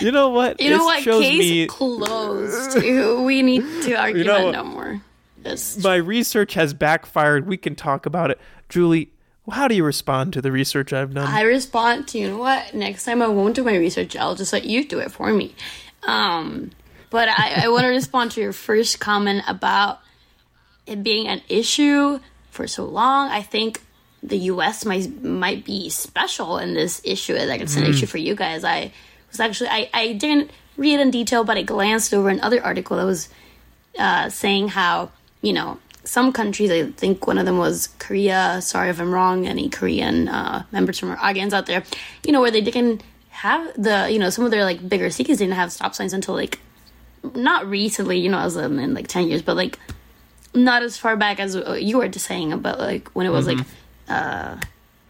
You 0.00 0.10
know 0.10 0.30
what? 0.30 0.60
You 0.60 0.70
know 0.70 0.84
what? 0.84 1.02
Case 1.02 1.38
me... 1.38 1.66
closed. 1.66 2.76
we 3.24 3.42
need 3.42 3.62
to 3.82 3.94
argue 3.94 4.18
you 4.18 4.24
know, 4.24 4.50
no 4.50 4.64
more. 4.64 5.00
This. 5.42 5.82
My 5.82 5.96
research 5.96 6.54
has 6.54 6.72
backfired. 6.74 7.46
We 7.46 7.56
can 7.56 7.74
talk 7.74 8.06
about 8.06 8.30
it. 8.30 8.40
Julie, 8.68 9.10
how 9.50 9.68
do 9.68 9.74
you 9.74 9.84
respond 9.84 10.32
to 10.32 10.42
the 10.42 10.50
research 10.50 10.92
I've 10.92 11.12
done? 11.12 11.26
I 11.26 11.42
respond 11.42 12.08
to, 12.08 12.18
you 12.18 12.28
know 12.28 12.38
what? 12.38 12.74
Next 12.74 13.04
time 13.04 13.20
I 13.20 13.28
won't 13.28 13.54
do 13.54 13.62
my 13.62 13.76
research. 13.76 14.16
I'll 14.16 14.34
just 14.34 14.52
let 14.52 14.64
you 14.64 14.86
do 14.86 14.98
it 15.00 15.10
for 15.10 15.30
me. 15.32 15.54
Um, 16.04 16.70
but 17.10 17.28
I, 17.28 17.64
I 17.64 17.68
want 17.68 17.82
to 17.82 17.88
respond 17.88 18.32
to 18.32 18.40
your 18.40 18.52
first 18.52 19.00
comment 19.00 19.44
about 19.46 20.00
it 20.86 21.02
being 21.02 21.28
an 21.28 21.42
issue 21.48 22.18
for 22.50 22.66
so 22.66 22.84
long. 22.84 23.28
I 23.28 23.42
think 23.42 23.82
the 24.22 24.38
U.S. 24.38 24.84
might 24.84 25.22
might 25.22 25.64
be 25.64 25.90
special 25.90 26.58
in 26.58 26.74
this 26.74 27.00
issue. 27.04 27.34
Like 27.34 27.60
it's 27.60 27.76
an 27.76 27.84
mm. 27.84 27.90
issue 27.90 28.06
for 28.06 28.18
you 28.18 28.34
guys. 28.34 28.64
I 28.64 28.92
was 29.34 29.40
actually 29.40 29.70
I, 29.70 29.90
I 29.92 30.12
didn't 30.12 30.50
read 30.76 31.00
in 31.00 31.10
detail, 31.10 31.44
but 31.44 31.56
I 31.56 31.62
glanced 31.62 32.14
over 32.14 32.28
another 32.28 32.62
article 32.62 32.96
that 32.96 33.04
was 33.04 33.28
uh, 33.98 34.28
saying 34.28 34.68
how 34.68 35.10
you 35.42 35.52
know 35.52 35.78
some 36.04 36.32
countries. 36.32 36.70
I 36.70 36.90
think 36.90 37.26
one 37.26 37.38
of 37.38 37.46
them 37.46 37.58
was 37.58 37.88
Korea. 37.98 38.60
Sorry 38.62 38.90
if 38.90 39.00
I'm 39.00 39.12
wrong. 39.12 39.46
Any 39.46 39.68
Korean 39.68 40.28
uh, 40.28 40.64
members 40.72 40.98
from 40.98 41.10
our 41.10 41.18
audience 41.18 41.52
out 41.52 41.66
there, 41.66 41.82
you 42.24 42.32
know, 42.32 42.40
where 42.40 42.50
they 42.50 42.60
didn't 42.60 43.02
have 43.30 43.74
the 43.82 44.08
you 44.10 44.18
know 44.18 44.30
some 44.30 44.44
of 44.44 44.50
their 44.50 44.64
like 44.64 44.88
bigger 44.88 45.10
cities 45.10 45.38
didn't 45.38 45.54
have 45.54 45.72
stop 45.72 45.94
signs 45.94 46.12
until 46.12 46.34
like 46.34 46.60
not 47.34 47.66
recently. 47.66 48.18
You 48.18 48.30
know, 48.30 48.38
as 48.38 48.56
um, 48.56 48.78
in 48.78 48.94
like 48.94 49.08
ten 49.08 49.28
years, 49.28 49.42
but 49.42 49.56
like 49.56 49.78
not 50.54 50.82
as 50.82 50.96
far 50.96 51.16
back 51.16 51.40
as 51.40 51.56
uh, 51.56 51.72
you 51.72 51.98
were 51.98 52.08
just 52.08 52.26
saying 52.26 52.52
about 52.52 52.78
like 52.78 53.08
when 53.10 53.26
it 53.26 53.30
was 53.30 53.46
mm-hmm. 53.46 53.58
like 53.58 53.66
uh, 54.08 54.56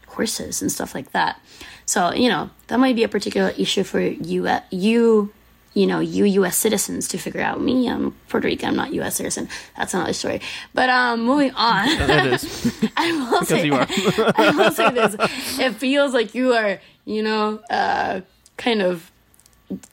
horses 0.08 0.62
and 0.62 0.72
stuff 0.72 0.94
like 0.94 1.12
that. 1.12 1.40
So 1.86 2.12
you 2.12 2.28
know 2.28 2.50
that 2.68 2.78
might 2.78 2.96
be 2.96 3.04
a 3.04 3.08
particular 3.08 3.50
issue 3.58 3.84
for 3.84 4.00
you. 4.00 4.46
Uh, 4.46 4.60
you, 4.70 5.32
you 5.74 5.86
know, 5.86 5.98
you 6.00 6.24
U.S. 6.24 6.56
citizens 6.56 7.08
to 7.08 7.18
figure 7.18 7.40
out. 7.40 7.60
Me, 7.60 7.88
I'm 7.88 8.12
Puerto 8.28 8.46
Rican. 8.46 8.70
I'm 8.70 8.76
not 8.76 8.92
U.S. 8.94 9.16
citizen. 9.16 9.48
That's 9.76 9.92
another 9.92 10.12
story. 10.12 10.40
But 10.72 10.88
um, 10.88 11.24
moving 11.24 11.52
on. 11.54 11.88
It 12.10 12.32
is. 12.32 12.90
I 12.96 13.12
will 13.12 13.40
because 13.40 13.48
say. 13.48 13.66
You 13.66 13.74
are. 13.74 13.86
I 14.36 14.52
will 14.56 14.70
say 14.70 14.90
this. 14.90 15.16
It 15.58 15.74
feels 15.74 16.14
like 16.14 16.34
you 16.34 16.54
are, 16.54 16.80
you 17.04 17.22
know, 17.22 17.58
uh, 17.70 18.20
kind 18.56 18.82
of 18.82 19.10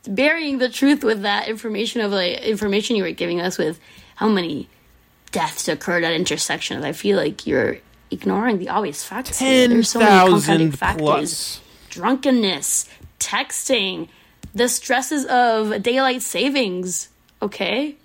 burying 0.08 0.60
the 0.60 0.70
truth 0.70 1.04
with 1.04 1.24
that 1.24 1.48
information 1.48 2.02
of 2.02 2.12
like 2.12 2.42
information 2.42 2.96
you 2.96 3.04
were 3.04 3.12
giving 3.12 3.42
us 3.42 3.58
with 3.58 3.80
how 4.16 4.28
many 4.28 4.70
deaths 5.32 5.68
occurred 5.68 6.04
at 6.04 6.14
intersections. 6.14 6.86
I 6.86 6.92
feel 6.92 7.18
like 7.18 7.48
you're 7.48 7.80
ignoring 8.12 8.60
the 8.60 8.70
obvious 8.70 9.04
facts. 9.04 9.40
Ten 9.40 9.70
thousand 9.70 9.84
so 9.86 10.00
many 10.00 10.30
compounding 10.30 10.72
factors. 10.72 11.02
plus 11.02 11.61
drunkenness, 11.92 12.90
texting, 13.20 14.08
the 14.56 14.68
stresses 14.68 15.26
of 15.26 15.84
daylight 15.84 16.24
savings. 16.24 17.10
Okay, 17.42 17.96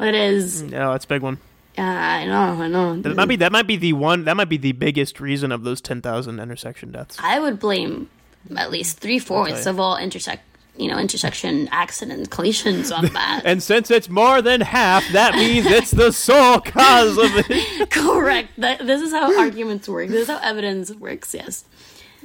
it 0.00 0.14
is. 0.14 0.62
No, 0.62 0.92
it's 0.92 1.04
a 1.04 1.08
big 1.08 1.22
one. 1.22 1.38
Yeah, 1.76 1.84
I 1.86 2.24
know, 2.24 2.62
I 2.62 2.68
know. 2.68 3.00
That 3.02 3.14
might 3.14 3.28
be 3.28 3.36
that 3.36 3.52
might 3.52 3.66
be 3.66 3.76
the 3.76 3.92
one 3.92 4.24
that 4.24 4.36
might 4.36 4.48
be 4.48 4.56
the 4.56 4.72
biggest 4.72 5.20
reason 5.20 5.52
of 5.52 5.62
those 5.64 5.80
ten 5.80 6.00
thousand 6.00 6.40
intersection 6.40 6.92
deaths. 6.92 7.18
I 7.20 7.38
would 7.38 7.58
blame 7.58 8.08
at 8.56 8.70
least 8.70 8.98
three 8.98 9.18
fourths 9.18 9.66
of 9.66 9.78
all 9.78 9.96
intersect 9.96 10.42
you 10.78 10.88
know, 10.88 10.98
intersection 10.98 11.68
accidents, 11.72 12.28
collisions 12.28 12.90
on 12.90 13.06
that. 13.12 13.42
And 13.44 13.62
since 13.62 13.90
it's 13.90 14.08
more 14.08 14.40
than 14.40 14.60
half, 14.60 15.06
that 15.12 15.34
means 15.34 15.66
it's 15.66 15.90
the 15.90 16.12
sole 16.12 16.60
cause 16.60 17.18
of 17.18 17.30
it. 17.34 17.90
Correct. 17.90 18.50
That, 18.58 18.86
this 18.86 19.02
is 19.02 19.12
how 19.12 19.38
arguments 19.38 19.88
work. 19.88 20.08
This 20.08 20.22
is 20.22 20.28
how 20.28 20.38
evidence 20.38 20.92
works. 20.94 21.34
Yes. 21.34 21.64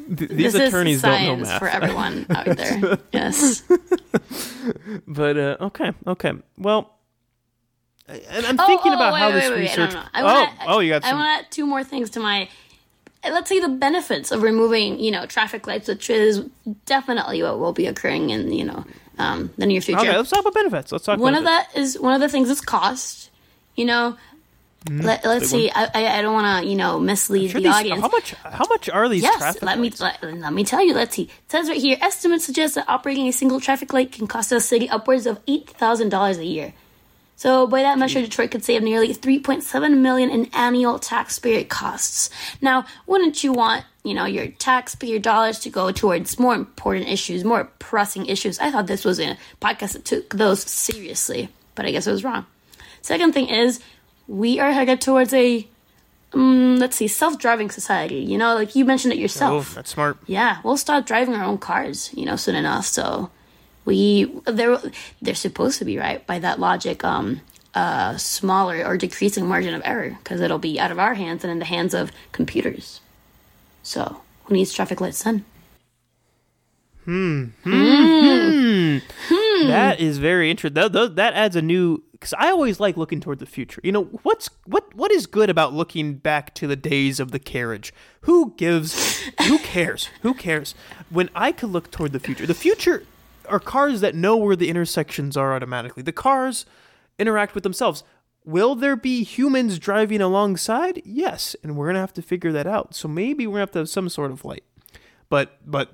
Th- 0.08 0.30
These 0.30 0.54
this 0.54 0.68
attorneys 0.70 1.02
don't 1.02 1.24
know 1.24 1.36
math. 1.38 1.60
for 1.60 1.68
everyone 1.68 2.26
out 2.30 2.46
there. 2.46 2.98
Yes. 3.12 3.64
But 5.08 5.38
uh, 5.38 5.58
okay, 5.62 5.92
okay. 6.08 6.34
Well, 6.58 6.94
and 8.08 8.46
I'm 8.46 8.60
Oh, 8.60 8.66
thinking 8.68 8.92
oh, 8.92 8.96
about 8.96 9.14
wait, 9.14 9.20
how 9.20 9.28
wait, 9.30 9.34
this 9.36 9.50
wait, 9.50 9.60
research. 9.60 9.94
No, 9.94 10.00
no. 10.02 10.06
I 10.14 10.22
oh, 10.22 10.26
wanna, 10.26 10.52
oh, 10.68 10.80
you 10.80 10.90
got 10.92 11.04
I 11.04 11.14
want 11.14 11.26
to 11.42 11.46
add 11.46 11.52
two 11.52 11.66
more 11.66 11.84
things 11.84 12.10
to 12.12 12.20
my. 12.20 12.48
Let's 13.26 13.48
say 13.50 13.60
the 13.60 13.70
benefits 13.70 14.32
of 14.32 14.42
removing, 14.42 15.00
you 15.00 15.10
know, 15.12 15.26
traffic 15.26 15.66
lights, 15.68 15.88
which 15.88 16.10
is 16.10 16.46
definitely 16.86 17.42
what 17.42 17.58
will 17.60 17.72
be 17.74 17.88
occurring 17.88 18.30
in, 18.32 18.52
you 18.52 18.66
know, 18.66 18.86
um, 19.18 19.50
the 19.58 19.66
near 19.66 19.80
future. 19.82 20.02
Okay, 20.02 20.16
let's 20.18 20.30
talk 20.30 20.42
about 20.42 20.54
benefits. 20.54 20.92
Let's 20.92 21.06
talk. 21.06 21.20
one 21.20 21.34
of 21.36 21.44
benefits. 21.46 21.74
that 21.74 21.80
is 21.80 22.00
one 22.00 22.14
of 22.14 22.20
the 22.22 22.28
things 22.30 22.50
is 22.50 22.60
cost. 22.62 23.30
You 23.76 23.86
know, 23.86 24.18
Mm-hmm. 24.86 25.02
Let, 25.02 25.24
let's 25.26 25.50
see. 25.50 25.72
I, 25.72 25.86
I 25.94 26.20
I 26.20 26.22
don't 26.22 26.34
want 26.34 26.64
to 26.64 26.70
you 26.70 26.76
know 26.76 27.00
mislead 27.00 27.52
Sure 27.52 27.62
the 27.62 27.68
these- 27.68 27.76
audience. 27.76 28.02
how 28.02 28.10
much? 28.10 28.34
How 28.34 28.66
much 28.68 28.90
are 28.90 29.08
these 29.08 29.24
Yes, 29.24 29.38
traffic 29.38 29.62
let 29.62 29.78
me 29.80 29.90
lights? 29.90 30.02
let, 30.02 30.22
let 30.24 30.52
me 30.54 30.64
tell 30.66 30.86
you. 30.86 30.94
Let's 30.94 31.16
see. 31.16 31.24
It 31.24 31.32
says 31.52 31.70
right 31.70 31.80
here, 31.80 31.98
estimates 32.02 32.46
suggest 32.46 32.76
that 32.76 32.90
operating 32.90 33.28
a 33.28 33.32
single 33.32 33.60
traffic 33.62 33.94
light 33.94 34.12
can 34.12 34.28
cost 34.28 34.52
a 34.52 34.60
city 34.60 34.90
upwards 34.90 35.26
of 35.26 35.40
eight 35.48 35.70
thousand 35.70 36.10
dollars 36.10 36.38
a 36.38 36.46
year. 36.46 36.74
So 37.36 37.66
by 37.68 37.82
that 37.82 37.98
measure, 37.98 38.22
Detroit 38.22 38.52
could 38.52 38.64
save 38.64 38.84
nearly 38.84 39.14
three 39.14 39.40
point 39.40 39.64
seven 39.64 40.02
million 40.02 40.30
in 40.30 40.50
annual 40.54 41.00
taxpayer 41.00 41.64
costs. 41.64 42.30
Now, 42.62 42.86
wouldn't 43.08 43.44
you 43.44 43.54
want 43.54 43.86
you 44.04 44.14
know 44.14 44.26
your 44.26 44.48
taxpayer 44.48 45.18
dollars 45.20 45.60
to 45.60 45.70
go 45.70 45.92
towards 45.92 46.38
more 46.40 46.56
important 46.56 47.08
issues, 47.08 47.44
more 47.46 47.66
pressing 47.80 48.26
issues? 48.28 48.60
I 48.60 48.70
thought 48.70 48.88
this 48.88 49.06
was 49.06 49.20
a 49.20 49.38
podcast 49.62 49.94
that 49.94 50.04
took 50.06 50.30
those 50.34 50.62
seriously, 50.62 51.50
but 51.76 51.86
I 51.86 51.92
guess 51.92 52.08
I 52.08 52.12
was 52.12 52.24
wrong. 52.24 52.46
Second 53.02 53.34
thing 53.34 53.48
is, 53.50 53.82
we 54.34 54.60
are 54.60 54.72
headed 54.72 55.00
towards 55.02 55.34
a 55.34 55.68
um, 56.34 56.78
let's 56.78 56.96
see, 56.98 57.08
self-driving 57.08 57.70
society. 57.70 58.16
You 58.32 58.38
know, 58.40 58.56
like 58.56 58.76
you 58.76 58.86
mentioned 58.86 59.14
it 59.14 59.18
Oh, 59.18 59.22
yourself. 59.22 59.76
that's 59.76 59.92
smart. 59.92 60.18
Yeah, 60.26 60.58
we'll 60.64 60.78
start 60.78 61.06
driving 61.06 61.36
our 61.36 61.44
own 61.44 61.60
cars, 61.60 62.10
you 62.16 62.26
know, 62.26 62.36
soon 62.36 62.56
enough. 62.56 62.86
So 62.88 63.30
we 63.86 64.26
they're 64.46 64.80
they're 65.22 65.36
supposed 65.36 65.78
to 65.80 65.86
be 65.86 65.98
right 65.98 66.26
by 66.26 66.40
that 66.40 66.60
logic. 66.60 67.04
Um, 67.04 67.42
uh, 67.76 68.16
smaller 68.18 68.86
or 68.86 68.98
decreasing 68.98 69.48
margin 69.48 69.74
of 69.74 69.82
error 69.84 70.16
because 70.22 70.40
it'll 70.42 70.60
be 70.60 70.80
out 70.80 70.92
of 70.92 71.00
our 71.00 71.16
hands 71.16 71.44
and 71.44 71.52
in 71.52 71.58
the 71.60 71.66
hands 71.66 71.94
of 71.96 72.12
computers. 72.32 73.02
So 73.82 74.22
who 74.46 74.54
needs 74.54 74.72
traffic 74.72 75.02
lights 75.02 75.24
then? 75.24 75.44
Hmm. 79.64 79.70
That 79.70 80.00
is 80.00 80.18
very 80.18 80.50
interesting. 80.50 80.76
That, 80.76 81.16
that, 81.16 81.34
adds 81.34 81.56
a 81.56 81.62
new 81.62 82.04
because 82.12 82.34
I 82.34 82.50
always 82.50 82.80
like 82.80 82.98
looking 82.98 83.20
toward 83.20 83.40
the 83.40 83.46
future. 83.46 83.82
You 83.84 83.92
know 83.92 84.04
what's 84.24 84.50
what 84.66 84.94
what 84.96 85.12
is 85.12 85.26
good 85.26 85.50
about 85.50 85.74
looking 85.74 86.16
back 86.16 86.54
to 86.56 86.68
the 86.68 86.76
days 86.76 87.20
of 87.20 87.32
the 87.32 87.40
carriage? 87.40 87.94
Who 88.22 88.54
gives? 88.58 89.22
who 89.48 89.58
cares? 89.60 90.10
Who 90.22 90.34
cares? 90.34 90.76
When 91.10 91.30
I 91.36 91.52
could 91.52 91.70
look 91.70 91.92
toward 91.92 92.12
the 92.12 92.20
future, 92.20 92.46
the 92.46 92.54
future 92.54 93.04
are 93.50 93.60
cars 93.60 94.02
that 94.02 94.16
know 94.16 94.38
where 94.38 94.56
the 94.56 94.70
intersections 94.70 95.36
are 95.36 95.54
automatically. 95.54 96.04
The 96.04 96.12
cars 96.12 96.66
interact 97.20 97.56
with 97.56 97.64
themselves. 97.64 98.04
Will 98.46 98.76
there 98.76 98.96
be 98.96 99.24
humans 99.24 99.80
driving 99.80 100.22
alongside? 100.22 101.02
Yes, 101.06 101.56
and 101.64 101.78
we're 101.78 101.88
gonna 101.88 102.00
have 102.00 102.14
to 102.14 102.22
figure 102.22 102.52
that 102.52 102.68
out. 102.68 102.94
So 102.94 103.08
maybe 103.08 103.48
we're 103.48 103.54
gonna 103.54 103.62
have 103.62 103.72
to 103.72 103.80
have 103.80 103.90
some 103.90 104.10
sort 104.10 104.32
of 104.32 104.44
light. 104.44 104.64
But 105.30 105.58
but 105.66 105.94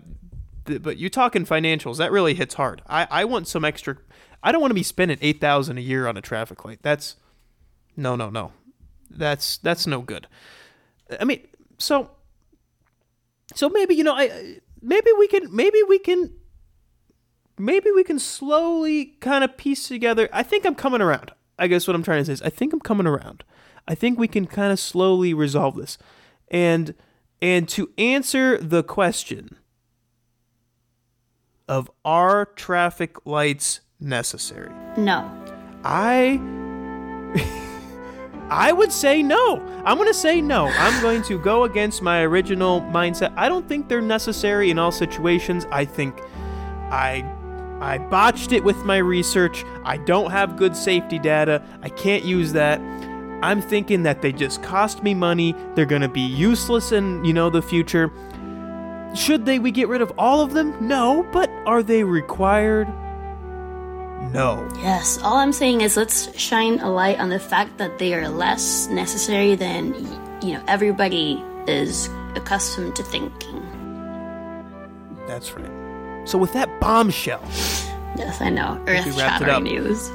but 0.78 0.98
you 0.98 1.10
talking 1.10 1.46
financials 1.46 1.98
that 1.98 2.12
really 2.12 2.34
hits 2.34 2.56
hard. 2.56 2.82
I 2.88 3.08
i 3.10 3.26
want 3.26 3.48
some 3.48 3.66
extra 3.66 3.98
i 4.44 4.52
don't 4.52 4.62
want 4.62 4.72
to 4.72 4.76
be 4.76 4.84
spending 4.84 5.18
8000 5.22 5.78
a 5.78 5.82
year 5.82 6.08
on 6.08 6.18
a 6.18 6.22
traffic 6.22 6.64
light. 6.66 6.80
That's 6.82 7.16
no 7.96 8.16
no 8.16 8.30
no. 8.30 8.54
That's 9.10 9.58
that's 9.58 9.88
no 9.88 10.02
good. 10.02 10.28
I 11.20 11.26
mean 11.26 11.48
so 11.78 12.12
so 13.56 13.70
maybe 13.70 13.96
you 13.96 14.04
know 14.04 14.14
i 14.14 14.60
maybe 14.82 15.10
we 15.18 15.28
can 15.28 15.54
maybe 15.56 15.80
we 15.88 16.00
can 16.00 16.34
maybe 17.58 17.92
we 17.92 18.04
can 18.04 18.20
slowly 18.20 19.18
kind 19.20 19.44
of 19.44 19.58
piece 19.58 19.88
together. 19.88 20.30
I 20.32 20.44
think 20.44 20.66
i'm 20.66 20.76
coming 20.76 21.02
around 21.02 21.32
i 21.58 21.68
guess 21.68 21.88
what 21.88 21.96
i'm 21.96 22.04
trying 22.04 22.22
to 22.22 22.26
say 22.26 22.34
is 22.34 22.42
i 22.42 22.50
think 22.50 22.74
i'm 22.74 22.80
coming 22.80 23.08
around. 23.08 23.44
I 23.90 23.96
think 23.96 24.20
we 24.20 24.28
can 24.28 24.46
kind 24.46 24.72
of 24.72 24.80
slowly 24.80 25.34
resolve 25.34 25.76
this. 25.76 25.98
And 26.50 26.94
and 27.42 27.68
to 27.70 27.90
answer 27.98 28.58
the 28.58 28.84
question 28.84 29.58
of 31.70 31.90
are 32.04 32.48
traffic 32.56 33.26
lights 33.26 33.80
necessary? 34.02 34.74
No. 34.98 35.32
I 35.86 36.42
I 38.50 38.72
would 38.72 38.92
say 38.92 39.22
no. 39.22 39.62
I'm 39.86 39.96
going 39.98 40.10
to 40.10 40.14
say 40.14 40.42
no. 40.42 40.68
I'm 40.68 41.02
going 41.02 41.22
to 41.24 41.40
go 41.40 41.64
against 41.64 42.02
my 42.02 42.24
original 42.24 42.82
mindset. 42.82 43.32
I 43.38 43.48
don't 43.48 43.70
think 43.70 43.88
they're 43.88 44.02
necessary 44.02 44.72
in 44.72 44.80
all 44.80 44.92
situations. 44.92 45.68
I 45.72 45.86
think 45.86 46.20
I 46.92 47.24
I 47.80 48.00
botched 48.00 48.52
it 48.52 48.64
with 48.64 48.84
my 48.84 48.98
research. 48.98 49.64
I 49.86 49.98
don't 49.98 50.32
have 50.32 50.58
good 50.58 50.76
safety 50.76 51.20
data. 51.20 51.64
I 51.82 51.90
can't 51.90 52.26
use 52.26 52.52
that. 52.54 52.82
I'm 53.42 53.62
thinking 53.62 54.04
that 54.04 54.22
they 54.22 54.34
just 54.34 54.62
cost 54.64 55.02
me 55.02 55.14
money. 55.14 55.56
They're 55.76 55.86
going 55.86 56.02
to 56.02 56.10
be 56.10 56.20
useless 56.20 56.92
in, 56.92 57.24
you 57.24 57.32
know, 57.32 57.50
the 57.50 57.62
future. 57.62 58.12
Should 59.16 59.46
they 59.46 59.58
we 59.60 59.72
get 59.72 59.88
rid 59.88 60.02
of 60.02 60.12
all 60.18 60.42
of 60.42 60.54
them? 60.54 60.76
No, 60.88 61.28
but 61.32 61.50
are 61.66 61.82
they 61.82 62.04
required? 62.04 62.88
No. 64.32 64.68
Yes, 64.82 65.18
all 65.24 65.38
I'm 65.38 65.52
saying 65.54 65.82
is 65.82 65.98
let's 65.98 66.38
shine 66.40 66.80
a 66.80 66.90
light 66.92 67.20
on 67.20 67.30
the 67.30 67.40
fact 67.40 67.78
that 67.80 67.98
they 67.98 68.14
are 68.14 68.30
less 68.30 68.88
necessary 68.90 69.56
than 69.56 69.94
you 70.44 70.54
know 70.54 70.64
everybody 70.68 71.44
is 71.68 72.08
accustomed 72.36 72.96
to 72.98 73.04
thinking. 73.04 73.64
That's 75.28 75.54
right. 75.54 75.72
So 76.28 76.38
with 76.38 76.54
that 76.54 76.80
bombshell, 76.80 77.42
Yes, 78.18 78.42
I 78.42 78.50
know. 78.50 78.80
we 78.86 78.94
wrapped 78.94 79.08
it 79.08 79.50
up. 79.50 79.62
Earth-shattering 79.62 79.64
news. 79.64 80.10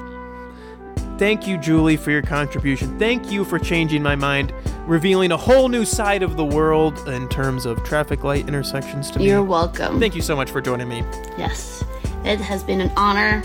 Thank 1.18 1.46
you, 1.46 1.59
Julie, 1.59 1.96
for 1.96 2.11
your 2.11 2.22
contribution. 2.22 2.98
Thank 2.98 3.31
you 3.31 3.44
for 3.44 3.59
changing 3.59 4.03
my 4.03 4.16
mind, 4.16 4.53
revealing 4.87 5.33
a 5.33 5.37
whole 5.37 5.68
new 5.68 5.85
side 5.85 6.22
of 6.22 6.37
the 6.37 6.44
world 6.44 6.98
in 7.09 7.29
terms 7.29 7.66
of 7.66 7.83
traffic 7.85 8.24
light 8.24 8.48
intersections 8.48 9.11
to 9.12 9.22
You're 9.22 9.42
welcome. 9.44 10.00
Thank 10.00 10.14
you 10.14 10.22
so 10.22 10.37
much 10.37 10.50
for 10.50 10.61
joining 10.61 10.88
me. 10.88 10.98
yes, 11.37 11.85
it 12.24 12.40
has 12.40 12.62
been 12.62 12.81
an 12.81 12.92
honor. 12.96 13.42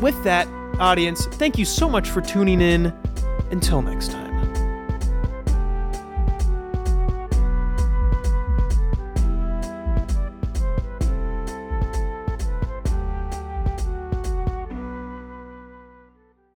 With 0.00 0.22
that, 0.24 0.48
audience, 0.78 1.26
thank 1.26 1.58
you 1.58 1.64
so 1.64 1.88
much 1.88 2.08
for 2.08 2.20
tuning 2.20 2.60
in. 2.60 2.92
Until 3.50 3.82
next 3.82 4.12
time. 4.12 4.27